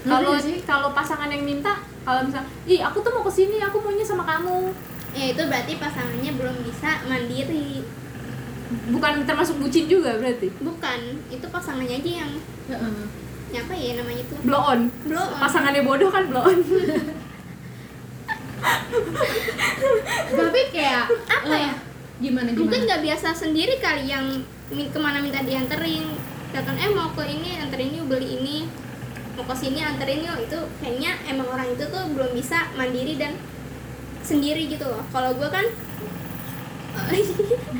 Kalau 0.03 0.29
nggak 0.29 0.41
sih? 0.41 0.57
kalau 0.63 0.89
pasangan 0.91 1.27
yang 1.27 1.41
minta 1.41 1.73
kalau 2.01 2.23
misalnya 2.23 2.47
ih 2.63 2.79
aku 2.79 2.97
tuh 2.99 3.11
mau 3.11 3.21
ke 3.21 3.33
sini 3.33 3.59
aku 3.59 3.77
maunya 3.77 4.01
sama 4.01 4.23
kamu 4.23 4.71
ya 5.17 5.25
itu 5.33 5.41
berarti 5.49 5.73
pasangannya 5.81 6.31
belum 6.37 6.55
bisa 6.61 7.01
mandiri. 7.09 7.81
Bukan 8.91 9.13
termasuk 9.25 9.57
bucin 9.57 9.89
juga 9.89 10.13
berarti? 10.21 10.53
Bukan 10.61 10.99
itu 11.33 11.45
pasangannya 11.49 11.97
aja 12.03 12.11
yang 12.23 12.31
Heeh. 12.69 12.97
yang 13.49 13.63
apa 13.65 13.73
ya 13.73 13.91
namanya 13.97 14.21
itu. 14.21 14.35
Blow 14.45 14.61
on. 14.61 14.79
Blow 15.07 15.25
on. 15.25 15.39
pasangannya 15.41 15.81
bodoh 15.81 16.09
kan 16.13 16.23
blow 16.29 16.43
on. 16.45 16.59
Tapi 20.37 20.61
kayak 20.73 21.05
Apa 21.29 21.53
eh, 21.55 21.61
ya? 21.69 21.73
gimana 22.19 22.49
gimana? 22.51 22.59
Mungkin 22.59 22.79
nggak 22.89 23.01
biasa 23.07 23.27
sendiri 23.33 23.79
kali 23.79 24.09
yang 24.11 24.43
ke 24.69 24.99
mana 24.99 25.23
minta 25.23 25.41
dianterin. 25.41 26.13
Katakan 26.51 26.77
eh 26.79 26.91
mau 26.91 27.11
ke 27.15 27.23
ini 27.23 27.57
anterin 27.61 27.95
yuk 27.95 28.11
beli 28.11 28.37
ini. 28.41 28.57
Mau 29.39 29.45
ke 29.47 29.55
sini 29.55 29.79
anterin 29.79 30.27
yuk. 30.27 30.37
Itu 30.43 30.59
kayaknya 30.83 31.15
emang 31.31 31.47
orang 31.47 31.71
itu 31.71 31.87
tuh 31.87 32.03
belum 32.11 32.35
bisa 32.35 32.67
mandiri 32.75 33.15
dan 33.15 33.31
sendiri 34.27 34.67
gitu 34.67 34.83
loh. 34.83 34.99
Kalau 35.07 35.31
gue 35.33 35.47
kan 35.47 35.63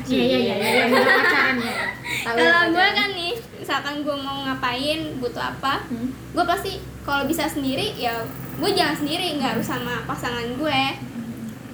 iya 0.08 0.24
iya 0.24 0.38
iya 0.38 0.54
iya 0.56 0.84
pacaran 0.88 1.56
ya. 1.58 1.74
Kalau 2.24 2.60
gue 2.70 2.86
kan 2.88 3.08
nih 3.12 3.34
misalkan 3.58 3.94
gue 4.00 4.16
mau 4.16 4.38
ngapain 4.42 5.00
butuh 5.18 5.44
apa 5.44 5.84
Hmm. 5.84 6.08
gue 6.30 6.44
pasti 6.46 6.72
kalau 7.02 7.24
bisa 7.24 7.44
sendiri 7.44 7.92
ya 7.94 8.22
gue 8.54 8.70
jangan 8.70 8.96
sendiri 8.96 9.36
nggak 9.36 9.50
harus 9.54 9.66
sama 9.66 10.04
pasangan 10.04 10.46
gue 10.54 10.80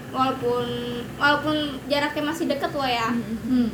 walaupun 0.09 0.67
walaupun 1.15 1.57
jaraknya 1.85 2.23
masih 2.25 2.47
deket 2.47 2.71
loh 2.71 2.87
ya. 2.87 3.11
Hmm. 3.13 3.71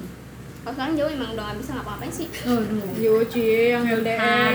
kalau 0.60 0.74
sekarang 0.74 0.94
jauh 0.94 1.08
emang 1.10 1.32
udah 1.32 1.44
nggak 1.46 1.58
bisa 1.58 1.70
ngapa-ngapain 1.72 2.12
sih. 2.12 2.28
Aduh. 2.44 2.84
yo 2.94 3.14
cie 3.24 3.72
yang 3.72 3.84
LDR 3.86 4.52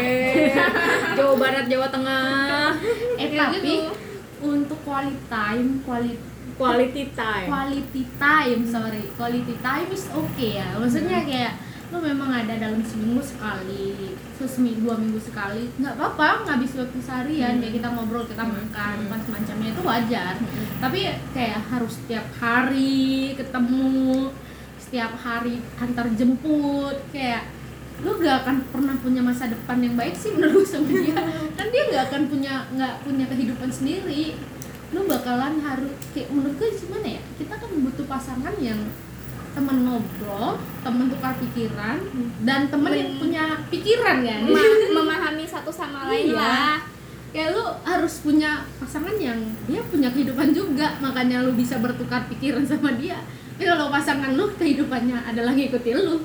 Jawa 1.18 1.34
Barat 1.36 1.66
Jawa 1.66 1.88
Tengah. 1.88 2.78
Eh 3.16 3.26
Ya 3.28 3.48
tapi 3.48 3.58
gitu. 3.64 3.90
untuk 4.44 4.78
quality 4.84 5.18
time 5.26 5.82
quality 5.82 6.20
quality 6.58 7.04
time. 7.16 7.48
Quality 7.52 8.04
time 8.18 8.62
sorry. 8.68 9.04
Quality 9.16 9.56
time 9.60 9.90
is 9.92 10.06
okay 10.12 10.64
ya. 10.64 10.68
Maksudnya 10.80 11.20
kayak 11.28 11.54
lu 11.94 12.02
memang 12.02 12.34
ada 12.34 12.58
dalam 12.58 12.82
seminggu 12.82 13.22
sekali 13.22 14.18
seminggu 14.36 14.90
dua 14.90 14.98
minggu 14.98 15.22
sekali 15.22 15.70
nggak 15.78 15.96
apa-apa 15.96 16.44
ngabis 16.50 16.82
waktu 16.82 16.98
seharian 16.98 17.62
kayak 17.62 17.78
kita 17.78 17.88
ngobrol 17.94 18.26
kita 18.26 18.42
makan 18.42 18.96
Hmm. 19.06 19.12
pas 19.14 19.24
macamnya 19.30 19.70
itu 19.70 19.82
wajar. 19.86 20.34
Tapi 20.82 21.00
kayak 21.32 21.60
harus 21.72 21.94
setiap 22.02 22.26
hari 22.42 23.38
ketemu 23.38 24.34
setiap 24.82 25.14
hari 25.22 25.62
antar 25.78 26.10
jemput 26.18 26.98
kayak 27.14 27.54
lu 28.04 28.20
gak 28.20 28.44
akan 28.44 28.60
pernah 28.76 28.92
punya 29.00 29.24
masa 29.24 29.48
depan 29.48 29.80
yang 29.80 29.96
baik 29.96 30.20
sih 30.20 30.36
menurut 30.36 30.62
gue 30.62 30.68
sama 30.68 30.90
dia. 30.92 31.16
Kan 31.56 31.68
dia 31.72 31.84
nggak 31.88 32.04
akan 32.12 32.22
punya 32.28 32.54
nggak 32.76 32.94
punya 33.08 33.26
kehidupan 33.30 33.70
sendiri 33.72 34.36
lu 34.88 35.06
bakalan 35.06 35.58
harus 35.60 35.92
kayak 36.12 36.30
menurut 36.30 36.56
gue 36.56 36.70
gimana 36.72 37.08
ya 37.10 37.22
kita 37.36 37.54
kan 37.54 37.72
butuh 37.72 38.06
pasangan 38.06 38.56
yang 38.60 38.80
teman 39.52 39.78
ngobrol 39.82 40.60
teman 40.82 41.08
tukar 41.08 41.34
pikiran 41.38 41.98
dan 42.42 42.68
teman 42.68 42.92
yang 42.92 43.10
Men- 43.10 43.20
punya 43.20 43.44
pikiran 43.66 44.18
kan. 44.22 44.40
Mema- 44.44 44.92
memahami 44.98 45.46
satu 45.46 45.72
sama 45.72 46.06
lain 46.06 46.30
Iya. 46.30 46.36
lah. 46.36 46.78
Kayak 47.32 47.50
lu 47.52 47.64
harus 47.84 48.14
punya 48.20 48.52
pasangan 48.78 49.16
yang 49.18 49.36
dia 49.66 49.80
punya 49.86 50.08
kehidupan 50.08 50.52
juga 50.52 50.96
makanya 51.00 51.40
lu 51.42 51.52
bisa 51.52 51.80
bertukar 51.80 52.28
pikiran 52.28 52.64
sama 52.64 52.96
dia. 52.96 53.20
Tapi 53.52 53.64
kalau 53.66 53.88
pasangan 53.88 54.36
lu 54.36 54.52
kehidupannya 54.54 55.24
adalah 55.26 55.52
ngikutin 55.52 55.98
lu 55.98 56.20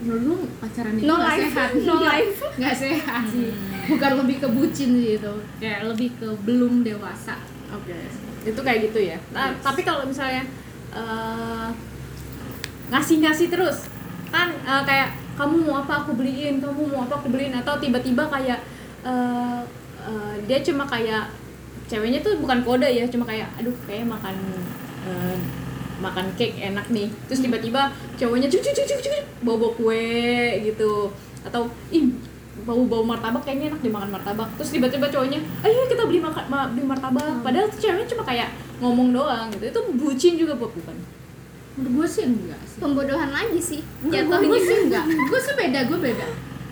menurut 0.00 0.22
lu 0.22 0.36
pacaran 0.56 0.92
itu 0.92 1.04
No 1.04 1.14
nggak 1.14 1.28
life. 1.30 1.42
sehat? 1.46 1.68
No 1.80 1.94
life. 1.98 2.38
nggak 2.56 2.74
sehat. 2.74 3.24
Sih 3.28 3.52
bukan 3.86 4.12
lebih 4.16 4.36
ke 4.38 4.48
bucin 4.48 4.90
gitu. 4.96 5.32
Kayak 5.58 5.80
lebih 5.86 6.08
ke 6.14 6.28
belum 6.40 6.80
dewasa. 6.80 7.36
Oke. 7.70 7.96
Itu 8.42 8.60
kayak 8.60 8.88
gitu 8.88 9.00
ya? 9.04 9.18
Nah, 9.30 9.50
Yes. 9.50 9.60
tapi 9.60 9.80
kalau 9.82 10.02
misalnya 10.02 10.46
eh, 10.90 11.68
ngasih-ngasih 12.88 13.48
terus 13.48 13.86
kan 14.28 14.50
eh, 14.54 14.82
kayak 14.84 15.08
kamu 15.34 15.56
mau 15.64 15.80
apa 15.80 16.04
aku 16.04 16.14
beliin? 16.14 16.58
Kamu 16.58 16.80
mau 16.86 17.04
apa 17.04 17.16
aku 17.16 17.28
beliin? 17.28 17.52
Atau 17.52 17.78
tiba-tiba 17.78 18.26
kayak 18.26 18.58
eh, 19.02 19.60
eh, 20.02 20.34
dia 20.46 20.58
cuma 20.60 20.84
kayak 20.84 21.30
ceweknya 21.86 22.20
tuh 22.20 22.38
bukan 22.38 22.62
kode 22.62 22.86
ya 22.86 23.02
cuma 23.04 23.26
kayak 23.26 23.50
aduh 23.58 23.74
kayak 23.82 24.06
makan 24.06 24.36
eh, 25.02 25.36
makan 26.00 26.26
cake 26.34 26.56
enak 26.58 26.88
nih. 26.88 27.06
Terus 27.28 27.40
tiba-tiba 27.40 27.82
cowoknya 28.16 28.48
cuci 28.48 28.70
cuci 28.70 28.94
cuci 28.98 29.08
bawa 29.40 29.56
bawa 29.58 29.72
kue 29.74 30.08
gitu. 30.62 31.12
Atau 31.40 31.62
ih 31.88 32.08
bau 32.60 32.84
bau 32.84 33.00
martabak 33.00 33.40
kayaknya 33.40 33.70
enak 33.70 33.80
dimakan 33.80 34.10
martabak. 34.10 34.48
Terus 34.56 34.70
tiba-tiba 34.72 35.06
cowoknya 35.06 35.38
ayo 35.60 35.86
kita 35.86 36.02
beli 36.02 36.18
makan 36.18 36.44
ma- 36.48 36.68
beli 36.68 36.84
martabak. 36.84 37.40
Padahal 37.40 37.68
tuh 37.68 37.78
ceweknya 37.78 38.08
cuma 38.08 38.22
kayak 38.22 38.48
ngomong 38.78 39.12
doang 39.12 39.48
gitu. 39.50 39.64
Itu 39.66 39.80
bucin 39.94 40.34
juga 40.34 40.52
bu- 40.54 40.68
bukan. 40.70 40.96
Menurut 41.76 41.92
gue 41.94 42.06
sih 42.10 42.24
enggak 42.26 42.60
sih. 42.66 42.78
Pembodohan 42.78 43.30
lagi 43.30 43.56
sih. 43.56 43.80
Enggak, 44.02 44.26
gue 44.26 44.58
sih 44.58 44.76
enggak. 44.84 45.04
Gue 45.06 45.40
sih 45.40 45.54
beda 45.54 45.80
gue 45.86 45.98
beda. 46.02 46.26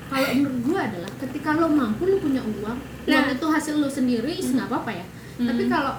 Kalau 0.08 0.28
menurut 0.34 0.58
gue 0.64 0.78
adalah 0.82 1.10
ketika 1.18 1.50
lo 1.54 1.68
mampu 1.68 2.04
lo 2.04 2.16
punya 2.16 2.40
uang 2.40 2.78
Nah. 3.04 3.24
uang 3.24 3.28
itu 3.30 3.46
hasil 3.46 3.74
lo 3.76 3.88
sendiri 3.88 4.32
is 4.32 4.52
nggak 4.52 4.68
apa-apa 4.68 4.92
ya. 4.94 5.06
Hmm. 5.36 5.46
tapi 5.46 5.64
kalau 5.64 5.94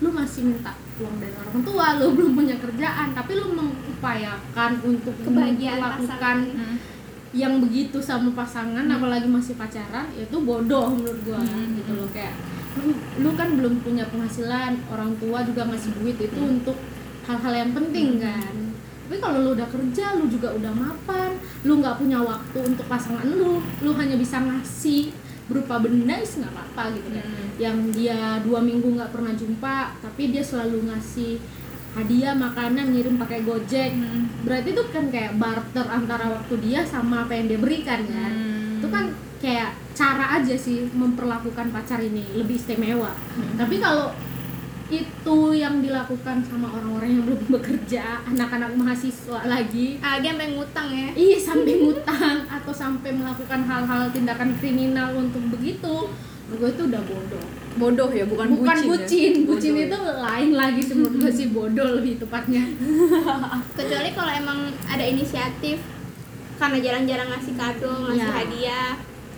lo 0.00 0.10
masih 0.10 0.42
minta 0.42 0.74
uang 0.94 1.16
dari 1.16 1.32
orang 1.32 1.60
tua 1.62 1.86
lo 1.96 2.06
belum 2.12 2.32
punya 2.34 2.56
kerjaan 2.58 3.08
tapi 3.12 3.32
lo 3.34 3.46
mengupayakan 3.50 4.72
untuk 4.82 5.14
Kebahagiaan 5.16 5.78
melakukan 5.78 6.36
Hmm. 6.52 6.76
yang 7.32 7.64
begitu 7.64 7.96
sama 7.96 8.28
pasangan 8.32 8.84
apalagi 8.84 9.24
masih 9.24 9.56
pacaran 9.56 10.04
itu 10.12 10.36
bodoh 10.36 10.92
menurut 10.92 11.20
gua 11.24 11.40
Hmm. 11.40 11.80
gitu 11.80 11.92
loh. 11.96 12.08
kayak 12.12 12.36
lu, 12.76 12.92
lu 13.20 13.30
kan 13.32 13.48
belum 13.52 13.80
punya 13.80 14.04
penghasilan 14.08 14.80
orang 14.88 15.12
tua 15.16 15.40
juga 15.40 15.64
ngasih 15.64 15.92
duit 15.96 16.16
itu 16.18 16.40
untuk 16.40 16.76
hal-hal 17.22 17.52
yang 17.54 17.72
penting 17.72 18.20
kan. 18.20 18.52
Tapi 19.02 19.20
tapi 19.20 19.28
kalau 19.28 19.44
lu 19.44 19.50
udah 19.52 19.68
kerja 19.68 20.16
lu 20.16 20.24
juga 20.24 20.48
udah 20.56 20.72
mapan 20.72 21.36
lu 21.62 21.84
nggak 21.84 22.00
punya 22.00 22.16
waktu 22.18 22.58
untuk 22.64 22.88
pasangan 22.88 23.28
lu 23.28 23.60
lu 23.80 23.90
hanya 23.92 24.16
bisa 24.16 24.40
ngasih 24.40 25.12
berupa 25.52 25.76
benda 25.76 26.16
is 26.16 26.32
nggak 26.34 26.48
apa-apa 26.50 26.84
gitu 26.92 27.08
kan 27.10 27.22
Hmm. 27.22 27.48
yang 27.56 27.76
dia 27.90 28.18
dua 28.40 28.58
minggu 28.58 28.88
nggak 28.90 29.12
pernah 29.12 29.32
jumpa 29.32 29.76
tapi 30.00 30.22
dia 30.28 30.40
selalu 30.40 30.88
ngasih 30.88 31.36
hadiah 31.92 32.32
makanan 32.34 32.88
ngirim 32.88 33.14
pakai 33.16 33.40
gojek 33.42 33.92
Hmm. 33.92 34.24
berarti 34.42 34.68
itu 34.70 34.82
kan 34.88 35.04
kayak 35.06 35.36
barter 35.36 35.86
antara 35.86 36.32
waktu 36.32 36.54
dia 36.58 36.80
sama 36.82 37.22
apa 37.22 37.32
yang 37.32 37.46
dia 37.46 37.60
berikan 37.60 38.00
kan 38.02 38.32
Hmm. 38.32 38.80
itu 38.80 38.88
kan 38.88 39.04
kayak 39.38 39.70
cara 39.92 40.40
aja 40.40 40.54
sih 40.56 40.88
memperlakukan 40.88 41.68
pacar 41.68 42.00
ini 42.00 42.24
lebih 42.32 42.56
istimewa 42.56 43.12
Hmm. 43.30 43.54
tapi 43.54 43.76
kalau 43.76 44.08
itu 44.88 45.36
yang 45.52 45.78
dilakukan 45.78 46.42
sama 46.42 46.68
orang-orang 46.68 47.10
yang 47.14 47.22
belum 47.24 47.42
bekerja 47.50 48.24
anak-anak 48.26 48.74
mahasiswa 48.74 49.40
lagi. 49.44 50.00
Ah 50.00 50.18
dia 50.18 50.32
sampai 50.32 50.48
ngutang 50.52 50.88
ya? 50.90 51.08
Iya 51.12 51.38
sampai 51.38 51.72
ngutang 51.78 52.36
atau 52.48 52.72
sampai 52.72 53.10
melakukan 53.12 53.60
hal-hal 53.62 54.02
tindakan 54.10 54.50
kriminal 54.56 55.14
untuk 55.14 55.42
begitu. 55.52 56.10
Gue 56.52 56.68
itu 56.68 56.82
udah 56.84 57.00
bodoh. 57.00 57.44
Bodoh 57.72 58.10
ya 58.12 58.28
bukan, 58.28 58.52
bukan 58.52 58.76
bucin, 58.84 58.92
bucin 58.92 59.32
ya? 59.32 59.48
bucin. 59.48 59.72
Bodoh 59.72 59.84
itu 59.88 59.98
ya. 60.04 60.14
lain 60.20 60.50
lagi 60.52 60.80
sih 60.84 60.94
menurut 60.94 61.14
gue 61.16 61.32
sih 61.32 61.48
bodoh 61.48 61.88
lebih 61.96 62.20
tepatnya. 62.20 62.64
Kecuali 63.78 64.10
kalau 64.12 64.32
emang 64.32 64.58
ada 64.84 65.04
inisiatif 65.04 65.80
karena 66.60 66.78
jarang-jarang 66.78 67.28
ngasih 67.32 67.54
kado 67.56 67.92
ngasih 68.04 68.20
Iya. 68.22 68.36
hadiah. 68.36 68.90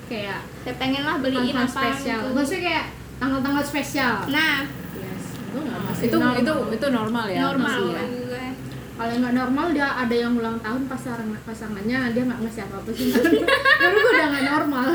Kayak 0.04 0.40
saya 0.60 0.74
pengen 0.76 1.02
lah 1.02 1.16
beliin 1.16 1.54
apa 1.54 1.64
spesial. 1.64 2.18
gitu. 2.20 2.28
maksudnya 2.34 2.62
kayak 2.66 2.86
tanggal-tanggal 3.16 3.64
spesial. 3.64 4.14
Nah 4.28 4.66
nggak 5.62 5.80
masih 5.86 6.04
itu 6.08 6.16
normal. 6.18 6.40
itu 6.42 6.52
itu 6.74 6.86
normal 6.90 7.24
ya 7.30 7.40
normal 7.46 7.78
masih 7.78 7.94
ya. 7.94 8.04
gue 8.08 8.44
kalau 8.94 9.14
nggak 9.18 9.34
normal 9.34 9.66
dia 9.74 9.88
ada 9.90 10.14
yang 10.14 10.32
ulang 10.38 10.58
tahun 10.62 10.82
pasangan 10.86 11.26
pasangannya 11.42 11.98
dia 12.14 12.22
nggak 12.24 12.40
ngasih 12.46 12.62
apa 12.62 12.76
apa 12.78 12.90
sih. 12.94 13.10
Menurut 13.82 13.98
gue 13.98 14.12
udah 14.14 14.26
nggak 14.30 14.46
normal. 14.46 14.90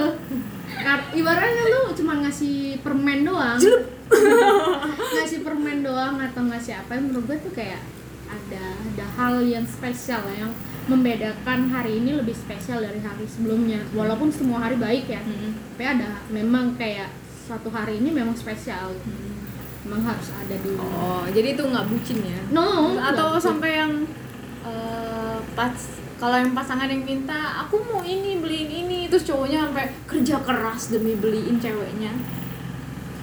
Ibaratnya 1.11 1.63
lu 1.67 1.81
cuma 1.91 2.13
ngasih 2.23 2.79
permen 2.79 3.27
doang. 3.27 3.59
Ngasih 5.19 5.43
permen 5.43 5.83
doang 5.83 6.15
atau 6.15 6.41
ngasih 6.47 6.79
apa 6.79 6.95
menurut 6.97 7.27
gue 7.27 7.37
tuh 7.43 7.53
kayak 7.53 7.83
ada 8.29 8.63
ada 8.79 9.05
hal 9.19 9.43
yang 9.43 9.65
spesial 9.67 10.21
yang 10.31 10.49
membedakan 10.87 11.69
hari 11.69 11.99
ini 11.99 12.15
lebih 12.17 12.33
spesial 12.33 12.79
dari 12.79 13.03
hari 13.03 13.27
sebelumnya. 13.27 13.83
Walaupun 13.91 14.31
semua 14.31 14.63
hari 14.63 14.79
baik 14.79 15.11
ya 15.11 15.19
Hmm. 15.19 15.53
tapi 15.75 15.83
ada 15.85 16.23
memang 16.31 16.73
kayak 16.79 17.11
satu 17.49 17.67
hari 17.69 17.99
ini 17.99 18.13
memang 18.13 18.37
spesial 18.37 18.93
memang 19.87 20.01
harus 20.11 20.29
ada 20.35 20.55
di 20.59 20.75
oh 20.75 21.23
jadi 21.31 21.55
itu 21.55 21.63
nggak 21.63 21.85
bucin 21.87 22.19
ya? 22.23 22.39
No 22.51 22.99
atau 22.99 23.35
nggak. 23.35 23.43
sampai 23.43 23.71
yang 23.79 23.93
eh, 24.67 25.37
pas 25.55 25.71
kalau 26.19 26.35
yang 26.35 26.51
pasangan 26.51 26.91
yang 26.91 27.07
minta 27.07 27.63
aku 27.63 27.79
mau 27.87 28.03
ini 28.03 28.43
beliin 28.43 28.67
ini. 28.67 28.99
Terus 29.07 29.23
cowoknya 29.23 29.71
sampai 29.71 29.87
kerja 30.03 30.35
keras 30.43 30.91
demi 30.91 31.15
beliin 31.15 31.55
ceweknya. 31.63 32.11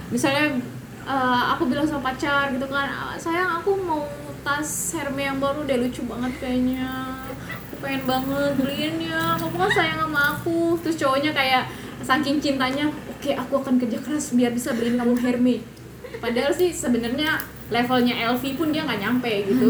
Misalnya 0.09 0.57
eh, 1.05 1.43
aku 1.53 1.69
bilang 1.69 1.85
sama 1.85 2.09
pacar 2.09 2.49
gitu 2.57 2.65
kan 2.73 2.89
"Ah, 2.89 3.15
sayang 3.21 3.61
aku 3.61 3.77
mau 3.77 4.09
tas 4.41 4.97
Hermes 4.97 5.27
yang 5.29 5.39
baru 5.43 5.67
deh 5.69 5.77
lucu 5.77 6.01
banget 6.09 6.33
kayaknya. 6.41 6.89
Aku 7.69 7.75
pengen 7.85 8.03
banget 8.09 8.53
beliin 8.57 8.97
ya. 9.05 9.37
Kamu 9.37 9.57
kan 9.61 9.71
sayang 9.77 9.99
sama 10.09 10.41
aku. 10.41 10.81
Terus 10.81 10.97
cowoknya 10.97 11.37
kayak 11.37 11.69
saking 12.01 12.39
cintanya 12.41 12.87
oke 12.89 13.31
aku 13.35 13.53
akan 13.61 13.83
kerja 13.83 13.99
keras 13.99 14.31
biar 14.33 14.53
bisa 14.55 14.71
beliin 14.77 14.95
kamu 15.01 15.17
Hermes 15.19 15.61
padahal 16.17 16.51
sih 16.51 16.71
sebenarnya 16.71 17.37
levelnya 17.67 18.15
LV 18.31 18.43
pun 18.55 18.71
dia 18.71 18.83
nggak 18.83 19.01
nyampe 19.01 19.33
gitu. 19.45 19.67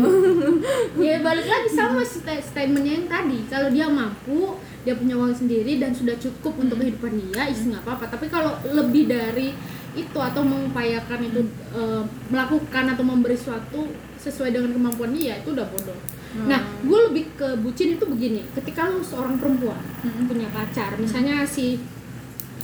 Ya 0.99 1.21
balik 1.21 1.45
lagi 1.45 1.69
sama 1.71 2.00
sta- 2.02 2.40
statementnya 2.40 2.93
yang 2.95 3.07
tadi. 3.07 3.38
Kalau 3.47 3.69
dia 3.69 3.87
mampu 3.87 4.52
dia 4.83 4.95
punya 4.95 5.14
uang 5.14 5.33
sendiri 5.33 5.76
dan 5.76 5.90
sudah 5.90 6.14
cukup 6.16 6.57
untuk 6.59 6.78
kehidupan 6.78 7.12
dia 7.14 7.47
isi 7.47 7.69
nggak 7.69 7.83
apa-apa. 7.83 8.09
Tapi 8.09 8.26
kalau 8.26 8.52
lebih 8.66 9.07
dari 9.07 9.52
itu 9.93 10.19
atau 10.19 10.43
mengupayakan 10.43 11.21
itu 11.25 11.40
eh, 11.73 12.02
melakukan 12.28 12.85
atau 12.90 13.02
memberi 13.02 13.33
sesuatu 13.33 13.88
sesuai 14.16 14.51
dengan 14.51 14.70
kemampuan 14.72 15.11
dia 15.11 15.37
itu 15.37 15.53
udah 15.53 15.64
bodoh. 15.66 15.96
Nah 16.37 16.61
gue 16.83 16.99
lebih 17.09 17.33
ke 17.33 17.49
bucin 17.57 17.96
itu 17.96 18.05
begini. 18.05 18.44
Ketika 18.53 18.88
lu 18.88 19.01
seorang 19.01 19.37
perempuan 19.37 19.81
Hmm. 20.05 20.29
punya 20.29 20.49
pacar 20.51 20.92
misalnya 20.96 21.42
si 21.42 21.81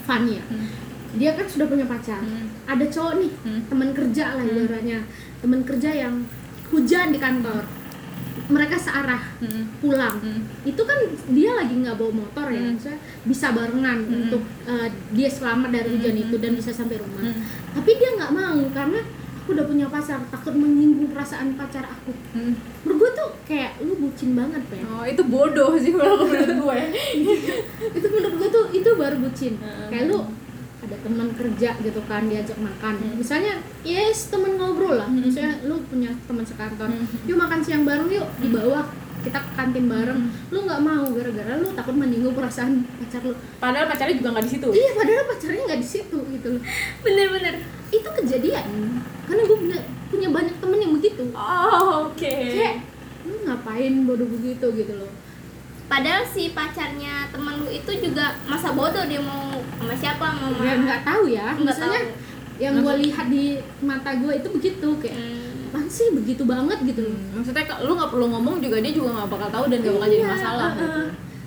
Fania. 0.03 0.45
Hmm. 0.45 0.69
Dia 1.13 1.31
kan 1.33 1.45
sudah 1.45 1.67
punya 1.67 1.85
pacar 1.85 2.19
Hmm. 2.19 2.49
ada 2.65 2.85
cowok 2.85 3.13
nih 3.19 3.33
Hmm. 3.43 3.61
teman 3.67 3.91
kerja 3.91 4.25
lah 4.33 4.41
Hmm. 4.41 4.53
ibaratnya 4.57 4.99
teman 5.39 5.61
kerja 5.63 5.91
yang 5.93 6.15
hujan 6.69 7.09
di 7.09 7.19
kantor 7.19 7.63
mereka 8.49 8.77
searah 8.77 9.21
Hmm. 9.39 9.69
pulang 9.79 10.17
Hmm. 10.19 10.41
itu 10.63 10.81
kan 10.81 10.97
dia 11.29 11.53
lagi 11.55 11.75
nggak 11.75 11.95
bawa 11.95 12.13
motor 12.15 12.49
ya 12.49 12.59
Hmm. 12.59 12.73
maksudnya 12.73 12.97
bisa 13.23 13.47
barengan 13.51 13.99
Hmm. 14.03 14.15
untuk 14.19 14.43
uh, 14.65 14.89
dia 15.11 15.29
selamat 15.29 15.69
dari 15.71 15.89
hujan 15.91 16.15
Hmm. 16.15 16.23
itu 16.23 16.37
dan 16.39 16.53
bisa 16.55 16.71
sampai 16.71 16.97
rumah 16.97 17.23
Hmm. 17.23 17.41
tapi 17.73 17.91
dia 17.95 18.11
nggak 18.15 18.33
mau 18.33 18.61
karena 18.71 19.01
aku 19.37 19.49
udah 19.53 19.67
punya 19.67 19.87
pacar 19.87 20.23
takut 20.29 20.55
menyinggung 20.55 21.11
perasaan 21.11 21.53
pacar 21.55 21.85
aku 21.85 22.15
Hmm. 22.33 22.57
menurut 22.83 22.97
gue 22.99 23.11
tuh 23.13 23.31
kayak 23.45 23.77
lu 23.81 23.95
bucin 23.99 24.33
banget 24.33 24.63
ya 24.71 24.85
Oh, 24.87 25.05
itu 25.05 25.23
bodoh 25.25 25.77
sih 25.77 25.93
kalau 25.93 26.23
menurut 26.23 26.57
gue. 26.57 26.79
itu 27.91 28.07
menurut 28.09 28.35
gue 28.39 28.49
tuh 28.51 28.65
itu 28.73 28.89
baru 28.95 29.17
bucin 29.19 29.53
Hmm. 29.59 29.89
kayak 29.91 30.09
lu 30.09 30.19
ada 30.93 31.01
teman 31.01 31.29
kerja 31.33 31.71
gitu 31.75 32.01
kan 32.05 32.23
diajak 32.25 32.59
makan 32.59 32.95
Hmm. 32.95 33.17
misalnya 33.17 33.55
yes 33.81 34.29
temen 34.29 34.55
ngobrol 34.55 34.95
lah 34.95 35.09
Hmm. 35.09 35.25
misalnya 35.25 35.57
lu 35.65 35.81
punya 35.83 36.13
teman 36.23 36.45
sekantor 36.45 36.87
Hmm. 36.87 37.09
yuk 37.25 37.39
makan 37.39 37.61
siang 37.61 37.83
bareng 37.83 38.07
yuk 38.07 38.29
di 38.37 38.49
bawah 38.51 38.85
kita 39.23 39.39
ke 39.39 39.51
kantin 39.55 39.87
bareng 39.87 40.21
Hmm. 40.21 40.53
lu 40.53 40.59
nggak 40.63 40.81
mau 40.81 41.05
gara-gara 41.09 41.53
lu 41.57 41.69
takut 41.73 41.95
menyinggung 41.95 42.35
perasaan 42.35 42.73
pacar 42.99 43.23
lu 43.23 43.33
Padahal 43.57 43.89
pacarnya 43.89 44.15
juga 44.15 44.29
nggak 44.31 44.45
di 44.45 44.53
situ. 44.53 44.69
iya 44.71 44.91
padahal 44.93 45.25
pacarnya 45.27 45.63
nggak 45.65 45.81
di 45.81 45.89
situ 45.89 46.19
gitu 46.29 46.49
loh 46.51 46.63
bener-bener 47.01 47.55
itu 47.91 48.09
kejadian 48.15 48.67
karena 49.23 49.43
gue 49.43 49.59
punya, 49.59 49.79
punya 50.09 50.29
banyak 50.29 50.55
temen 50.59 50.79
yang 50.79 50.93
begitu 50.93 51.25
Oh, 51.33 52.07
oke. 52.07 52.21
kayak 52.21 52.85
lu 53.23 53.37
ngapain 53.43 53.95
bodoh 54.03 54.27
begitu 54.27 54.67
gitu 54.75 54.93
loh 54.95 55.09
padahal 55.93 56.25
si 56.25 56.49
pacarnya 56.51 57.29
temen 57.29 57.55
lu 57.55 57.69
itu 57.69 57.93
juga 58.01 58.33
masa 58.43 58.73
bodoh 58.73 59.05
dia 59.05 59.21
mau 59.21 59.45
sama 59.77 59.93
siapa 59.95 60.27
mau 60.33 60.49
sama 60.51 60.65
ya 60.65 60.75
nggak 60.79 61.01
tahu 61.03 61.23
ya 61.29 61.49
Nggak 61.53 61.69
misalnya 61.69 62.01
tahu. 62.01 62.17
yang 62.57 62.75
gue 62.79 62.95
lihat 63.03 63.27
di 63.29 63.45
mata 63.83 64.11
gue 64.15 64.33
itu 64.33 64.49
begitu 64.51 64.89
kayak 64.97 65.19
Hmm. 65.21 65.69
apaan 65.69 65.89
sih 65.89 66.09
begitu 66.13 66.45
banget 66.45 66.79
gitu 66.83 67.01
loh 67.03 67.13
Hmm, 67.13 67.33
Maksudnya 67.39 67.65
lu 67.81 67.93
nggak 67.93 68.11
perlu 68.11 68.27
ngomong 68.29 68.57
juga 68.59 68.77
dia 68.79 68.93
juga 68.93 69.09
nggak 69.15 69.29
bakal 69.31 69.49
tahu 69.51 69.65
dan 69.67 69.79
nggak 69.79 69.95
bakal 69.95 70.09
jadi 70.11 70.19
Iya, 70.19 70.29
masalah. 70.31 70.65
uh-uh. 70.67 70.81
gitu. 70.81 71.03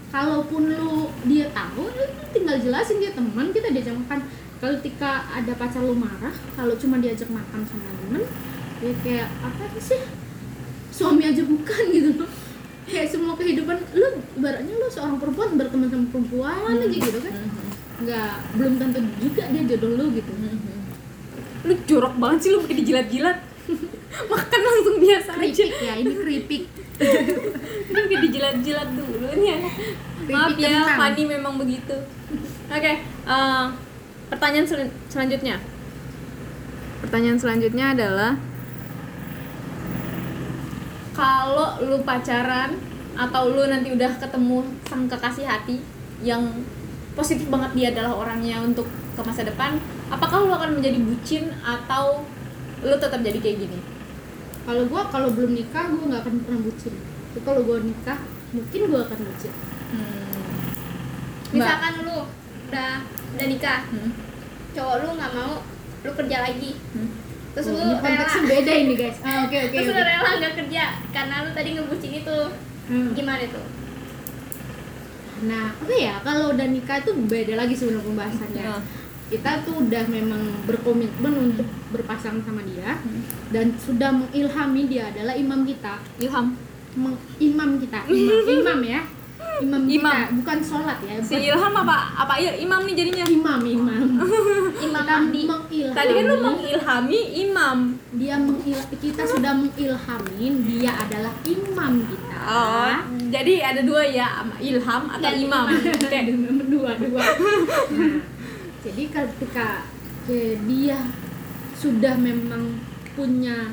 kalaupun 0.07 0.61
lu 0.71 0.93
dia 1.25 1.45
tahu 1.51 1.83
lu 1.87 2.03
tinggal 2.31 2.57
jelasin 2.57 2.97
dia 2.97 3.11
teman 3.11 3.49
kita 3.49 3.67
diajak 3.69 3.95
makan 3.95 4.19
kalau 4.55 4.73
ketika 4.79 5.11
ada 5.27 5.51
pacar 5.53 5.81
lu 5.81 5.93
marah 5.93 6.31
kalau 6.51 6.73
cuma 6.75 6.97
diajak 6.97 7.27
makan 7.29 7.61
sama 7.63 7.89
temen 7.99 8.23
ya 8.79 8.91
kayak 9.01 9.27
apa 9.41 9.63
sih 9.77 10.01
suami 10.89 11.23
aja 11.23 11.43
bukan 11.43 11.83
gitu 11.91 12.11
loh 12.15 12.29
kayak 12.85 13.07
semua 13.07 13.33
kehidupan 13.33 13.77
lu 13.93 14.07
ibaratnya 14.35 14.73
lu 14.73 14.87
seorang 14.87 15.17
perempuan 15.17 15.55
berteman 15.55 15.87
sama 15.87 16.05
perempuan 16.07 16.53
aja 16.75 16.85
gitu 16.87 17.17
kan 17.17 17.33
Mhm. 17.33 17.49
nggak 17.97 18.31
belum 18.53 18.73
tentu 18.75 18.99
juga 19.19 19.43
dia 19.47 19.61
jodoh 19.65 19.91
lu 19.93 20.05
gitu 20.11 20.31
Mhm. 20.31 20.73
Lu 21.65 21.73
jorok 21.83 22.13
banget 22.15 22.39
sih 22.39 22.49
lu 22.51 22.61
pakai 22.61 22.77
dijilat-jilat. 22.77 23.37
Makan 24.31 24.59
langsung 24.61 24.97
biasa 24.97 25.31
aja. 25.33 25.49
keripik 25.65 25.81
ya 25.81 25.93
ini 25.95 26.13
keripik 26.13 26.63
Ini 27.89 27.99
pakai 27.99 28.17
dijilat-jilat 28.21 28.89
dulu 28.93 29.27
nih 29.33 29.47
ya. 29.47 29.57
Maaf 30.27 30.49
Keripik 30.53 30.69
ya. 30.69 30.81
Fani 30.95 31.23
memang 31.27 31.53
begitu. 31.57 31.95
Oke, 32.67 32.93
eh, 33.01 33.65
pertanyaan 34.27 34.63
sel- 34.63 34.93
selanjutnya. 35.07 35.57
Pertanyaan 37.01 37.37
selanjutnya 37.37 37.85
adalah 37.91 38.31
kalau 41.15 41.79
lu 41.81 42.03
pacaran 42.03 42.75
atau 43.15 43.43
lu 43.47 43.63
nanti 43.65 43.95
udah 43.95 44.11
ketemu 44.19 44.67
sang 44.85 45.07
kekasih 45.07 45.47
hati 45.47 45.79
yang 46.19 46.43
positif 47.15 47.47
banget 47.47 47.71
dia 47.71 47.87
adalah 47.95 48.27
orangnya 48.27 48.59
untuk 48.59 48.83
ke 49.15 49.21
masa 49.23 49.47
depan, 49.47 49.79
apakah 50.11 50.43
lu 50.43 50.51
akan 50.51 50.75
menjadi 50.75 50.99
bucin 50.99 51.43
atau 51.63 52.27
lu 52.83 52.95
tetap 52.99 53.23
jadi 53.23 53.39
kayak 53.39 53.63
gini? 53.63 53.79
kalau 54.65 54.83
gua 54.89 55.05
kalau 55.07 55.29
belum 55.29 55.53
nikah 55.53 55.85
gua 55.93 56.03
nggak 56.09 56.21
akan 56.25 56.33
pernah 56.41 56.61
bucin 56.65 56.93
tapi 57.31 57.39
kalau 57.45 57.61
gua 57.63 57.77
nikah 57.85 58.17
mungkin 58.49 58.81
gua 58.89 59.01
akan 59.05 59.19
bucin 59.21 59.53
Hmm. 59.85 61.53
misalkan 61.53 61.93
lu 62.01 62.25
udah 62.67 62.91
udah 63.37 63.47
nikah 63.47 63.85
Hmm. 63.93 64.09
cowok 64.73 64.95
lu 65.05 65.07
nggak 65.21 65.31
mau 65.37 65.61
lu 66.01 66.11
kerja 66.17 66.37
lagi 66.41 66.71
Hmm. 66.97 67.09
Terus 67.55 67.65
Oh, 67.65 67.71
lu 67.71 67.79
ini 67.79 67.87
rela 67.87 68.03
konteksnya 68.03 68.41
beda 68.45 68.73
ini 68.75 68.93
guys 68.93 69.17
ah 69.21 69.35
oke 69.41 69.57
oke 69.57 69.71
terus 69.73 69.87
oke. 69.87 69.95
lu 69.95 70.03
rela 70.03 70.29
nggak 70.35 70.53
kerja 70.57 70.83
karena 71.09 71.35
lu 71.39 71.49
tadi 71.51 71.69
ngebucin 71.73 72.13
itu 72.13 72.37
Hmm. 72.85 73.09
gimana 73.11 73.41
tuh 73.47 73.65
nah 75.41 75.73
apa 75.73 75.91
ya 75.91 76.15
kalau 76.21 76.51
udah 76.51 76.63
nikah 76.65 76.97
itu 76.97 77.11
beda 77.17 77.53
lagi 77.55 77.73
sebenarnya 77.73 78.05
pembahasannya 78.05 78.61
Ya. 78.61 78.77
kita 79.27 79.51
tuh 79.63 79.81
udah 79.81 80.03
memang 80.07 80.37
berkomitmen 80.63 81.33
untuk 81.43 81.65
berpasangan 81.89 82.39
sama 82.41 82.61
dia 82.63 82.95
Hmm. 82.97 83.19
dan 83.49 83.73
sudah 83.75 84.11
mengilhami 84.11 84.85
dia 84.85 85.09
adalah 85.09 85.33
imam 85.33 85.63
kita 85.63 85.97
Ilham. 86.17 86.55
mengimam 86.93 87.71
kita 87.77 87.99
imam, 88.05 88.47
imam 88.61 88.79
ya 88.85 89.01
imam, 89.57 89.81
Imam. 89.81 90.13
kita 90.13 90.35
bukan 90.35 90.57
sholat 90.61 90.97
ya 91.01 91.15
Si 91.19 91.35
Ilham 91.41 91.73
apa 91.73 91.97
apa 92.13 92.33
iya 92.35 92.55
imam 92.55 92.83
nih 92.83 92.95
jadinya. 92.95 93.25
imam 93.25 93.59
imam 93.61 94.03
Imam 94.85 95.03
kita. 95.27 95.55
Tadi 95.95 96.11
kan 96.11 96.25
lu 96.25 96.35
mengilhami 96.37 97.19
imam. 97.41 97.77
dia 98.11 98.35
mengil 98.35 98.75
kita 98.93 99.23
sudah 99.23 99.51
mengilhamin 99.53 100.53
dia 100.61 100.91
adalah 100.93 101.31
imam 101.43 101.93
kita. 102.03 102.37
Oh, 102.45 102.95
jadi 103.27 103.53
ada 103.65 103.81
dua 103.81 104.03
ya, 104.03 104.27
ilham 104.59 105.03
atau 105.09 105.23
Dan 105.23 105.35
imam. 105.39 105.65
Kayak 106.05 106.35
dua 106.73 106.91
dua. 106.95 107.23
Nah, 107.91 108.15
jadi 108.83 109.03
ketika 109.07 109.87
ke- 110.23 110.59
dia 110.63 110.99
sudah 111.75 112.15
memang 112.15 112.75
punya 113.13 113.71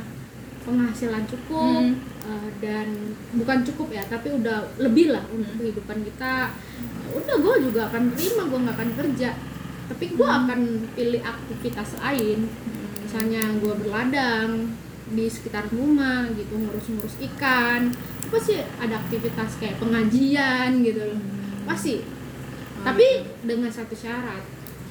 penghasilan 0.63 1.27
cukup 1.27 1.83
Hmm. 1.83 1.99
eh, 2.23 2.49
dan 2.63 2.87
bukan 3.35 3.67
cukup 3.67 3.91
ya 3.91 4.03
tapi 4.07 4.31
udah 4.31 4.63
lebih 4.79 5.11
lah 5.11 5.27
untuk 5.29 5.59
kehidupan 5.59 6.07
kita 6.07 6.55
udah 7.13 7.37
gue 7.37 7.55
juga 7.67 7.91
akan 7.91 8.15
terima 8.15 8.47
gue 8.47 8.59
nggak 8.63 8.77
akan 8.79 8.91
kerja 8.95 9.31
tapi 9.93 10.17
gue 10.17 10.25
akan 10.25 10.89
pilih 10.97 11.21
aktivitas 11.21 12.01
lain. 12.01 12.49
Misalnya 13.05 13.45
gue 13.61 13.75
berladang 13.77 14.73
di 15.13 15.29
sekitar 15.29 15.69
rumah 15.69 16.25
gitu 16.33 16.57
ngurus-ngurus 16.57 17.21
ikan. 17.33 17.93
Pasti 18.33 18.57
ada 18.81 18.97
aktivitas 18.97 19.61
kayak 19.61 19.77
pengajian 19.77 20.81
gitu 20.81 21.13
loh? 21.13 21.21
Pasti. 21.69 22.01
Tapi 22.81 23.29
dengan 23.45 23.69
satu 23.69 23.93
syarat 23.93 24.41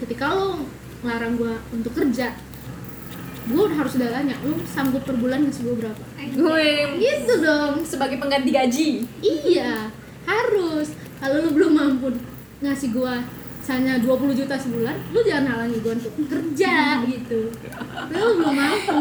ketika 0.06 0.30
lo 0.30 0.70
ngelarang 1.02 1.34
gue 1.38 1.54
untuk 1.74 1.94
kerja 1.98 2.34
gue 3.42 3.66
harus 3.74 3.98
udah 3.98 4.10
tanya 4.14 4.38
lo 4.46 4.54
sanggup 4.70 5.02
per 5.02 5.18
bulan 5.18 5.50
ngasih 5.50 5.66
gue 5.66 5.76
berapa? 5.82 6.04
Gue 6.30 6.66
gitu 7.02 7.34
dong. 7.42 7.82
sebagai 7.82 8.22
pengganti 8.22 8.54
gaji. 8.54 8.90
iya 9.26 9.90
harus. 10.30 10.94
Kalau 11.18 11.42
lu 11.42 11.50
belum 11.58 11.74
mampu 11.74 12.14
ngasih 12.62 12.94
gua 12.94 13.26
misalnya 13.62 14.02
20 14.02 14.34
juta 14.34 14.58
sebulan 14.58 14.96
lu 15.14 15.22
jangan 15.22 15.46
halangi 15.54 15.78
gua 15.86 15.94
untuk 15.94 16.14
kerja 16.26 17.06
gitu 17.06 17.40
lu 18.10 18.28
belum 18.42 18.56
mampu 18.58 19.00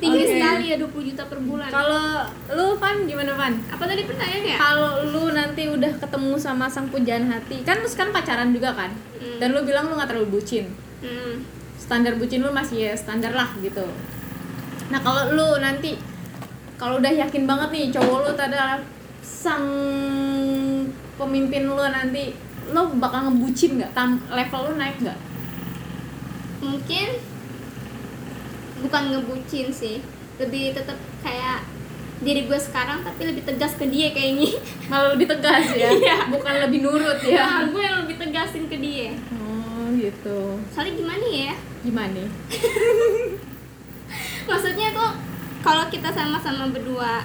tinggi 0.00 0.22
Oke. 0.24 0.32
sekali 0.32 0.64
ya 0.72 0.76
20 0.80 1.08
juta 1.12 1.22
per 1.28 1.38
bulan 1.44 1.68
Kalau 1.68 2.24
lu 2.56 2.66
Van 2.80 2.96
gimana 3.04 3.32
Van? 3.36 3.54
apa 3.68 3.84
tadi 3.84 4.02
pertanyaannya 4.08 4.52
ya 4.54 4.58
Kalau 4.58 4.92
lu 5.12 5.22
nanti 5.36 5.62
udah 5.68 5.92
ketemu 6.00 6.32
sama 6.40 6.66
sang 6.72 6.88
pujaan 6.88 7.28
hati, 7.28 7.60
kan 7.68 7.84
lu 7.84 7.88
sekarang 7.90 8.16
pacaran 8.16 8.48
juga 8.54 8.72
kan? 8.72 8.94
Hmm. 9.20 9.36
Dan 9.42 9.52
lu 9.52 9.60
bilang 9.66 9.92
lu 9.92 9.98
nggak 9.98 10.08
terlalu 10.08 10.38
bucin. 10.38 10.70
hmm. 11.04 11.44
Standar 11.76 12.16
bucin 12.16 12.40
lu 12.40 12.50
masih 12.54 12.88
ya 12.88 12.94
standar 12.96 13.34
lah 13.34 13.50
gitu. 13.60 13.84
Nah 14.88 15.00
kalau 15.04 15.34
lu 15.34 15.48
nanti 15.60 15.98
kalau 16.78 17.02
udah 17.02 17.10
yakin 17.10 17.44
banget 17.44 17.68
nih 17.74 17.86
cowok 17.92 18.18
lu 18.24 18.30
adalah 18.38 18.78
sang 19.20 19.66
pemimpin 21.18 21.66
lu 21.66 21.74
nanti 21.76 22.47
lu 22.68 22.96
bakal 22.96 23.26
ngebucin 23.26 23.76
nggak? 23.76 23.90
Tam 23.92 24.20
level 24.28 24.60
lu 24.64 24.74
naik 24.74 24.98
nggak? 24.98 25.18
mungkin 26.58 27.08
bukan 28.78 29.02
ngebucin 29.08 29.70
sih 29.70 30.02
lebih 30.36 30.74
tetap 30.74 30.94
kayak 31.20 31.62
diri 32.18 32.44
gue 32.44 32.58
sekarang 32.58 32.98
tapi 33.00 33.24
lebih 33.24 33.46
tegas 33.46 33.72
ke 33.72 33.86
dia 33.86 34.10
kayaknya 34.10 34.58
Malah 34.90 35.14
lebih 35.14 35.30
tegas 35.30 35.70
ya, 35.72 35.86
Iya. 36.02 36.26
bukan 36.26 36.54
lebih 36.60 36.82
nurut 36.82 37.22
ya 37.22 37.46
ya. 37.46 37.46
gue 37.64 37.78
yang 37.78 38.02
lebih 38.02 38.18
tegasin 38.18 38.66
ke 38.66 38.74
dia 38.76 39.14
Oh 39.38 39.86
gitu. 39.94 40.58
soalnya 40.74 40.98
gimana 40.98 41.26
ya 41.26 41.54
Gimana? 41.78 42.22
maksudnya 44.50 44.88
tuh 44.90 45.10
kalau 45.60 45.86
kita 45.86 46.10
sama-sama 46.10 46.66
berdua 46.68 47.22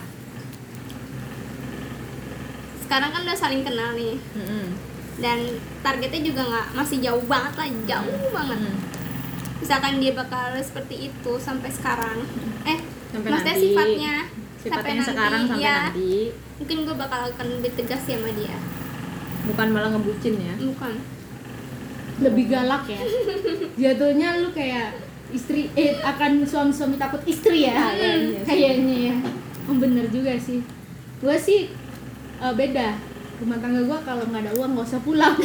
sekarang 2.79 3.09
kan 3.09 3.21
udah 3.23 3.33
saling 3.33 3.65
kenal 3.65 3.97
nih 3.97 4.13
Mm-mm. 4.37 4.65
Dan 5.17 5.39
targetnya 5.79 6.21
juga 6.23 6.41
nggak 6.43 6.67
masih 6.73 6.97
jauh 6.99 7.23
banget 7.23 7.53
lah 7.53 7.67
jauh 7.85 8.17
banget. 8.29 8.59
Mm. 8.59 8.77
misalkan 9.59 9.95
dia 9.97 10.11
bakal 10.11 10.51
seperti 10.59 11.07
itu 11.07 11.31
sampai 11.39 11.71
sekarang. 11.71 12.19
Eh 12.65 12.79
Sampai 13.09 13.29
maksudnya 13.31 13.53
nanti. 13.55 13.63
sifatnya. 13.63 14.15
Sifatnya 14.59 14.91
sampai 14.91 15.07
sekarang 15.07 15.41
nanti, 15.43 15.51
sampai 15.55 15.63
ya, 15.63 15.77
nanti. 15.87 16.13
mungkin 16.57 16.77
gue 16.83 16.95
bakal 16.95 17.21
akan 17.29 17.47
lebih 17.59 17.71
tegas 17.77 18.01
sih 18.03 18.15
sama 18.15 18.29
dia. 18.33 18.57
Bukan 19.43 19.67
malah 19.71 19.89
ngebucin 19.91 20.35
ya. 20.35 20.55
bukan. 20.57 20.93
Lebih 22.19 22.45
galak 22.47 22.83
ya? 22.87 22.99
Jatuhnya 23.87 24.39
lu 24.39 24.51
kayak 24.51 24.99
istri 25.31 25.71
eh 25.73 25.95
akan 25.97 26.43
suami-suami 26.43 26.95
takut 26.95 27.23
istri 27.23 27.63
ya? 27.63 27.73
Iya, 27.73 27.87
iya 27.95 28.11
sih. 28.19 28.43
kayaknya 28.43 28.95
ya. 29.11 29.15
Oh, 29.65 29.75
bener 29.79 30.05
juga 30.11 30.35
sih. 30.35 30.59
Gua 31.19 31.39
sih 31.39 31.71
eh, 32.37 32.53
beda 32.53 32.99
rumah 33.43 33.59
tangga 33.59 33.81
gua 33.83 33.99
kalau 34.07 34.23
nggak 34.31 34.41
ada 34.47 34.51
uang 34.55 34.71
nggak 34.73 34.87
usah 34.87 35.01
pulang. 35.03 35.35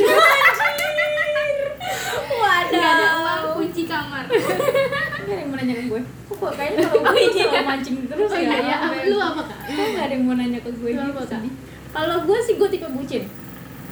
Waduh. 2.38 2.78
Ada 2.78 3.08
uang 3.18 3.42
kunci 3.58 3.82
kamar. 3.90 4.24
Gak 4.30 5.26
ada 5.26 5.32
yang 5.34 5.48
mau 5.50 5.56
nanya 5.58 5.74
ke 5.76 5.84
gue. 5.90 6.02
Kok 6.38 6.52
kayaknya 6.54 6.86
kalau 6.86 7.02
gue 7.02 7.22
selalu 7.34 7.66
mancing 7.66 7.96
terus 8.06 8.30
oh 8.30 8.38
iya 8.38 8.58
ya? 8.62 8.78
lu 9.10 9.16
apa 9.18 9.42
kak? 9.42 9.58
Kok 9.66 9.86
gak 9.98 10.04
ada 10.06 10.14
yang 10.14 10.24
mau 10.24 10.36
nanya 10.38 10.60
ke 10.62 10.70
gue 10.70 10.90
gitu 10.94 11.22
Kak? 11.26 11.40
sih? 11.42 11.52
Kalau 11.90 12.16
gue 12.22 12.38
sih 12.46 12.54
gue 12.54 12.68
tipe 12.70 12.88
bucin. 12.94 13.22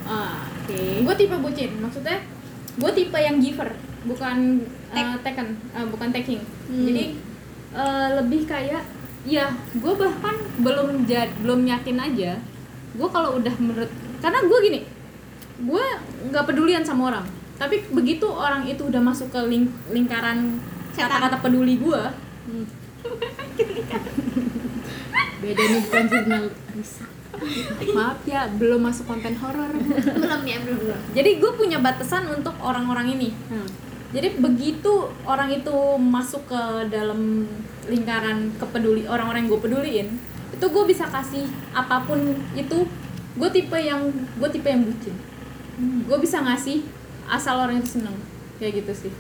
Ah, 0.06 0.46
oke. 0.46 0.80
Gue 1.02 1.14
tipe 1.18 1.36
bucin. 1.36 1.70
Maksudnya 1.82 2.16
gue 2.76 2.90
tipe 2.92 3.18
yang 3.18 3.36
giver 3.42 3.70
Bukan 4.06 4.62
uh, 4.94 5.18
taken 5.24 5.58
uh, 5.74 5.86
Bukan 5.90 6.08
taking. 6.14 6.40
Hmm. 6.70 6.84
Jadi 6.86 7.04
uh, 7.74 8.08
lebih 8.22 8.46
kayak 8.46 8.86
Ya 9.26 9.50
gue 9.74 9.92
bahkan 9.98 10.38
belum 10.62 11.02
jad, 11.10 11.26
belum 11.42 11.66
yakin 11.66 11.98
aja 11.98 12.38
Gue 12.96 13.08
kalau 13.08 13.36
udah 13.36 13.54
menurut 13.56 13.90
Karena 14.18 14.40
gue 14.40 14.58
gini 14.62 14.80
Gue 15.58 15.84
nggak 16.26 16.44
pedulian 16.44 16.80
sama 16.80 17.10
orang 17.10 17.26
Tapi 17.54 17.88
begitu 17.88 18.26
orang 18.26 18.64
itu 18.64 18.82
udah 18.82 19.00
masuk 19.00 19.28
ke 19.28 19.40
ling- 19.42 19.72
lingkaran 19.88 20.60
kata-kata 20.94 21.36
peduli 21.38 21.76
gue 21.76 22.02
Hmm. 22.46 22.62
beda 25.36 25.62
nih 25.62 25.80
bukan 25.82 26.04
jurnal 26.06 26.44
maaf 27.92 28.18
ya 28.24 28.46
belum 28.48 28.80
masuk 28.80 29.04
konten 29.04 29.34
horor 29.34 29.68
belum 30.14 30.40
ya 30.42 30.58
belum 30.62 30.78
belum. 30.80 31.00
jadi 31.12 31.30
gue 31.36 31.52
punya 31.52 31.78
batasan 31.78 32.30
untuk 32.30 32.54
orang-orang 32.58 33.12
ini 33.12 33.30
Hmm. 33.46 33.68
jadi 34.10 34.38
begitu 34.38 34.88
orang 35.22 35.52
itu 35.52 35.74
masuk 35.98 36.46
ke 36.46 36.62
dalam 36.88 37.44
lingkaran 37.84 38.54
kepeduli 38.56 39.04
orang-orang 39.04 39.44
yang 39.44 39.50
gue 39.50 39.60
peduliin 39.60 40.08
itu 40.52 40.66
gue 40.66 40.84
bisa 40.86 41.04
kasih 41.08 41.46
apa 41.72 42.04
pun 42.04 42.18
itu. 42.54 42.86
Gue 43.36 43.48
tipe 43.52 43.76
yang 43.76 44.08
gue 44.12 44.48
tipe 44.48 44.64
yang 44.64 44.82
bucin. 44.82 45.12
Gue 46.08 46.18
bisa 46.18 46.40
ngasih 46.40 46.86
asal 47.28 47.60
orang 47.60 47.80
itu 47.80 48.00
seneng. 48.00 48.16
Kayak 48.56 48.84
gitu 48.84 49.08
sih. 49.08 49.12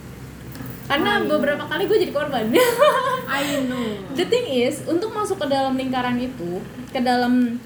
Karena 0.86 1.18
Oh, 1.18 1.26
iya. 1.26 1.28
beberapa 1.28 1.64
kali 1.66 1.84
gue 1.90 1.98
jadi 1.98 2.14
korban. 2.14 2.46
I 3.28 3.66
know. 3.66 4.00
The 4.14 4.24
thing 4.24 4.46
is 4.48 4.80
untuk 4.86 5.10
masuk 5.12 5.42
ke 5.42 5.46
dalam 5.50 5.74
lingkaran 5.74 6.16
itu 6.16 6.62
ke 6.94 7.02
dalam 7.02 7.58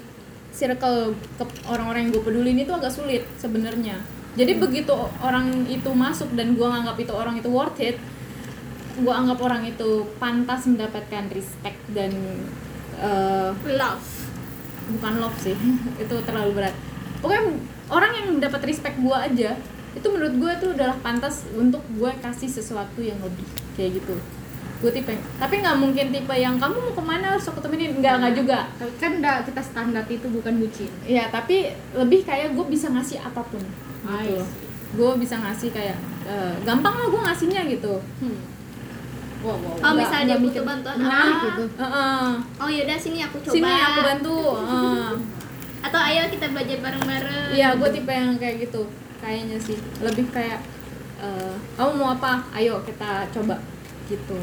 circle 0.51 1.15
ke 1.39 1.43
orang-orang 1.69 2.09
yang 2.09 2.11
gue 2.17 2.23
pedulin 2.25 2.57
itu 2.59 2.73
agak 2.73 2.91
sulit 2.91 3.23
sebenarnya. 3.37 4.01
Jadi 4.35 4.57
begitu 4.59 4.91
orang 5.21 5.67
itu 5.69 5.87
masuk 5.93 6.33
dan 6.35 6.57
gue 6.57 6.67
nganggap 6.67 6.97
itu 6.99 7.13
orang 7.13 7.39
itu 7.39 7.47
worth 7.47 7.79
it 7.79 7.95
gue 8.91 9.13
anggap 9.13 9.39
orang 9.39 9.63
itu 9.63 10.03
pantas 10.19 10.67
mendapatkan 10.67 11.31
respect 11.31 11.79
dan 11.95 12.11
eh, 13.01 13.49
Love. 13.75 14.07
bukan 14.91 15.13
love 15.23 15.37
sih 15.39 15.55
itu 16.03 16.15
terlalu 16.27 16.61
berat. 16.61 16.75
Pokoknya 17.21 17.43
orang 17.89 18.11
yang 18.17 18.27
dapat 18.41 18.65
respect 18.65 18.97
gue 18.99 19.17
aja 19.17 19.55
itu 19.91 20.07
menurut 20.07 20.35
gue 20.39 20.51
itu 20.55 20.67
adalah 20.71 20.95
pantas 21.03 21.43
untuk 21.53 21.83
gue 21.95 22.11
kasih 22.23 22.47
sesuatu 22.47 22.99
yang 23.03 23.19
lebih 23.19 23.45
kayak 23.75 24.01
gitu. 24.01 24.15
Gue 24.81 24.91
tipe. 24.91 25.13
Tapi 25.37 25.55
nggak 25.61 25.77
mungkin 25.77 26.09
tipe 26.09 26.35
yang 26.35 26.57
kamu 26.57 26.75
mau 26.75 26.93
ke 26.97 27.03
mana? 27.03 27.37
Harus 27.37 27.45
aku 27.47 27.61
temenin. 27.61 28.01
Nggak 28.01 28.13
nggak 28.19 28.33
juga. 28.33 28.59
Kan 28.97 29.21
udah 29.21 29.45
kita 29.45 29.61
standar 29.61 30.03
itu 30.09 30.27
bukan 30.27 30.57
bucin. 30.59 30.89
Ya 31.05 31.29
tapi 31.29 31.71
lebih 31.93 32.25
kayak 32.25 32.57
gue 32.57 32.65
bisa 32.67 32.89
ngasih 32.89 33.21
apa 33.21 33.45
pun 33.45 33.61
gitu 34.01 34.43
gue 34.91 35.11
bisa 35.23 35.39
ngasih 35.39 35.71
kayak 35.71 35.97
eh, 36.27 36.53
gampang 36.67 36.91
lah 36.91 37.07
gue 37.07 37.21
ngasihnya 37.23 37.61
gitu. 37.71 37.95
Hmm. 38.19 38.39
Wow 39.41 39.55
wow 39.55 39.75
Oh 39.81 39.93
misalnya 39.93 40.25
dia 40.27 40.37
butuh 40.39 40.63
bantuan 40.63 40.95
menarik 40.97 41.33
apa? 41.33 41.45
gitu 41.47 41.63
Heeh. 41.75 42.25
Oh 42.57 42.69
yaudah 42.69 42.97
sini 42.97 43.19
aku 43.21 43.37
coba. 43.39 43.53
sini 43.53 43.71
aku 43.73 43.99
bantu 44.01 44.37
Heeh. 44.55 45.09
Atau 45.81 45.97
ayo 45.99 46.21
kita 46.29 46.45
belajar 46.47 46.77
bareng-bareng. 46.79 47.49
Iya, 47.51 47.73
gue 47.73 47.89
tipe 47.91 48.11
yang 48.11 48.37
kayak 48.37 48.61
gitu. 48.61 48.85
Kayaknya 49.17 49.57
sih. 49.57 49.77
Lebih 49.97 50.29
kayak 50.29 50.61
eh, 51.17 51.53
kamu 51.73 51.91
mau 51.95 52.13
apa? 52.13 52.45
Ayo 52.51 52.77
kita 52.81 53.25
coba 53.31 53.57
gitu. 54.05 54.37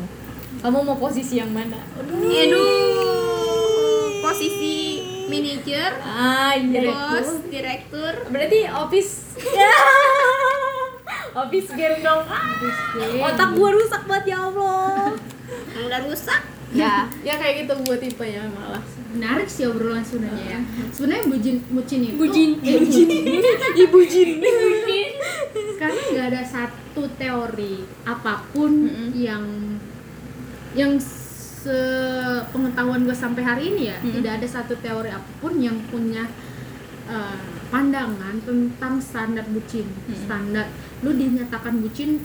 Kamu 0.58 0.82
mau 0.82 0.98
posisi 0.98 1.38
yang 1.38 1.48
mana? 1.48 1.78
Aduh. 1.94 2.26
Aduh. 2.26 4.18
Posisi 4.20 4.98
manajer, 5.28 5.92
Ah, 6.00 6.52
iya. 6.52 6.90
bos, 6.90 7.46
direktur. 7.46 8.12
Berarti 8.28 8.66
office. 8.66 9.12
Office 11.38 11.70
girl 11.70 11.96
dong. 12.00 12.22
Ah, 12.26 12.48
girl. 12.58 13.24
otak 13.24 13.48
gua 13.52 13.68
rusak 13.72 14.02
banget 14.04 14.24
ya 14.28 14.38
Allah. 14.44 15.12
Udah 15.78 16.00
rusak. 16.02 16.42
ya 16.68 17.08
ya 17.24 17.32
kayak 17.32 17.64
gitu 17.64 17.72
gue 17.80 17.96
tipenya 17.98 18.44
malah 18.46 18.84
menarik 19.08 19.48
sih 19.48 19.64
obrolan 19.64 20.04
sebenarnya 20.04 20.46
ya 20.52 20.60
sebenarnya 20.92 21.24
bucin 21.26 21.56
bucin 21.66 22.00
itu 22.04 22.16
Bucin. 22.20 22.50
eh, 22.60 22.76
bucin. 22.76 23.08
ibu 23.74 23.98
jin 24.04 24.30
karena 25.80 26.00
nggak 26.12 26.26
ada 26.28 26.42
satu 26.44 27.08
teori 27.16 27.74
apa 28.04 28.44
pun 28.52 28.84
Mm-mm. 28.84 29.08
yang 29.16 29.44
yang 30.76 30.92
sepengetahuan 31.00 33.00
gue 33.02 33.14
sampai 33.14 33.40
hari 33.40 33.62
ini 33.70 33.82
ya 33.88 33.96
Mm-mm. 33.98 34.14
tidak 34.14 34.32
ada 34.36 34.46
satu 34.50 34.74
teori 34.76 35.08
apa 35.08 35.30
pun 35.40 35.56
yang 35.56 35.78
punya 35.88 36.28
eh, 37.06 37.38
pandangan 37.68 38.34
tentang 38.40 38.96
standar 38.98 39.44
bucin. 39.46 39.84
Mm-mm. 39.84 40.16
standar 40.18 40.66
lu 40.98 41.12
dinyatakan 41.12 41.78
bucin 41.78 42.18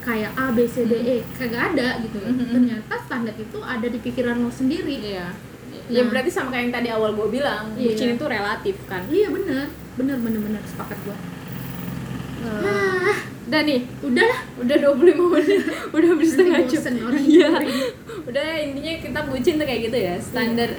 kayak 0.00 0.32
A 0.34 0.50
B 0.50 0.64
C 0.64 0.84
D 0.84 0.94
E 0.94 1.16
kagak 1.32 1.72
ada 1.72 1.96
gitu 1.98 2.18
Mm-mm. 2.18 2.48
ternyata 2.50 2.94
standar 3.00 3.34
itu 3.34 3.58
ada 3.58 3.84
di 3.84 3.98
pikiran 3.98 4.38
lo 4.38 4.48
sendiri. 4.48 4.96
Iya. 4.96 5.28
Ya 5.84 6.00
Nah. 6.00 6.08
berarti 6.08 6.30
sama 6.30 6.48
kayak 6.48 6.62
yang 6.62 6.74
tadi 6.74 6.88
awal 6.88 7.12
gue 7.12 7.28
bilang 7.30 7.74
Iya. 7.74 7.90
bucin 7.90 8.08
itu 8.14 8.26
relatif 8.26 8.76
kan? 8.84 9.02
Iya 9.06 9.28
bener. 9.28 9.66
Bener 9.94 10.16
bener 10.16 10.40
bener. 10.40 10.62
Sepakat 10.64 10.96
gua. 11.02 11.16
Ah, 12.44 13.16
udah 13.44 13.62
nih. 13.62 13.80
Udah 14.00 14.30
udah 14.58 14.76
25 14.78 15.00
menit. 15.30 15.62
Udah 15.90 16.08
hampir 16.12 16.26
setengah 16.26 16.60
jam. 16.62 16.82
iya. 17.18 17.52
udah 18.22 18.42
ya, 18.42 18.56
intinya 18.62 18.94
kita 18.98 19.20
bucin 19.24 19.54
tuh 19.56 19.64
kayak 19.64 19.80
gitu 19.82 19.98
ya 19.98 20.14
standar. 20.16 20.70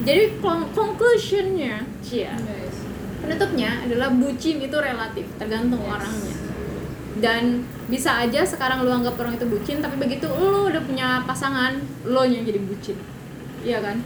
Jadi 0.00 0.22
con- 0.38 0.68
conclusionnya 0.70 1.84
cia 2.00 2.32
Guys. 2.34 2.69
Penutupnya 3.20 3.84
adalah 3.84 4.08
bucin 4.10 4.60
itu 4.60 4.76
relatif 4.76 5.26
tergantung 5.36 5.80
Yes. 5.84 5.92
orangnya. 5.94 6.36
Dan 7.20 7.42
bisa 7.92 8.16
aja 8.16 8.40
sekarang 8.46 8.86
lu 8.86 8.90
anggap 8.90 9.18
orang 9.20 9.36
itu 9.36 9.44
bucin 9.44 9.84
tapi 9.84 10.00
begitu 10.00 10.26
lu 10.30 10.72
udah 10.72 10.82
punya 10.82 11.20
pasangan 11.28 11.76
lo 12.08 12.24
yang 12.24 12.42
jadi 12.48 12.60
bucin. 12.64 12.96
Iya 13.60 13.84
kan? 13.84 14.00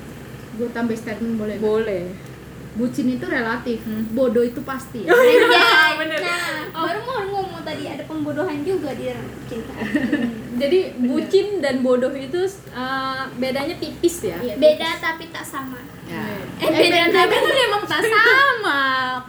Gue 0.58 0.66
tambah 0.74 0.98
statement 0.98 1.38
boleh? 1.38 1.56
Boleh 1.62 2.33
bucin 2.74 3.06
itu 3.08 3.22
relatif 3.22 3.78
Hmm. 3.86 4.02
bodoh 4.12 4.42
itu 4.42 4.58
pasti. 4.62 5.06
Anjay. 5.06 5.94
bener. 6.00 6.18
nah 6.18 6.42
baru 6.74 7.00
mau 7.06 7.22
ngomong 7.22 7.62
tadi 7.62 7.86
ada 7.86 8.02
pembodohan 8.02 8.66
juga 8.66 8.90
di 8.92 9.06
dalam 9.06 9.26
cinta 9.46 9.72
jadi 10.60 10.78
bucin 10.98 11.62
dan 11.62 11.80
bodoh 11.80 12.10
itu 12.10 12.42
uh, 12.74 13.30
bedanya 13.38 13.78
tipis 13.78 14.26
ya? 14.26 14.36
Iya, 14.38 14.54
beda 14.58 14.90
tapi 14.98 15.30
tak 15.30 15.46
sama. 15.46 15.78
Ya. 16.04 16.20
eh 16.60 16.70
beda 16.70 17.02
tapi 17.08 17.36
memang 17.40 17.82
tak 17.86 18.02
sama. 18.14 18.78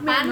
Pan 0.02 0.26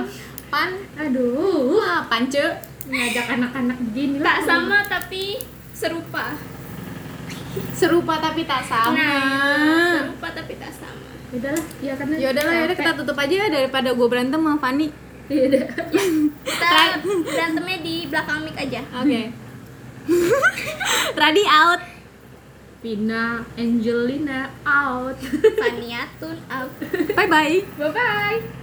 pan. 0.51 0.71
Aduh. 0.99 1.79
Wah 1.79 2.03
pance 2.07 2.43
ngajak 2.85 3.27
anak-anak 3.33 3.79
begini 3.81 4.19
tak 4.21 4.43
lah. 4.43 4.47
sama 4.47 4.79
tapi 4.85 5.39
serupa. 5.71 6.35
Serupa 7.71 8.19
tapi 8.19 8.43
tak 8.45 8.63
sama. 8.67 8.91
Nah 8.93 10.03
serupa 10.03 10.29
tapi 10.35 10.59
tak 10.59 10.75
sama 10.75 11.14
udahlah 11.39 11.65
ya 11.83 11.93
karena 11.97 12.15
ya 12.19 12.29
udahlah 12.31 12.53
ya 12.55 12.63
udah 12.69 12.77
kita 12.77 12.93
tutup 12.99 13.17
aja 13.19 13.35
ya 13.35 13.47
daripada 13.51 13.89
gue 13.95 14.07
berantem 14.09 14.41
sama 14.41 14.59
Fani. 14.61 14.89
Iya 15.25 15.43
udah. 15.49 15.65
kita 16.45 16.81
berantemnya 17.25 17.79
di 17.81 17.97
belakang 18.13 18.39
mic 18.45 18.57
aja. 18.61 18.81
Oke. 19.01 19.23
Radi 21.21 21.45
out. 21.49 21.81
Vina 22.85 23.41
Angelina 23.57 24.53
out. 24.69 25.17
Faniatun 25.57 26.37
out. 26.53 26.73
Bye 27.17 27.29
bye 27.29 27.65
bye 27.81 27.89
bye 27.89 28.55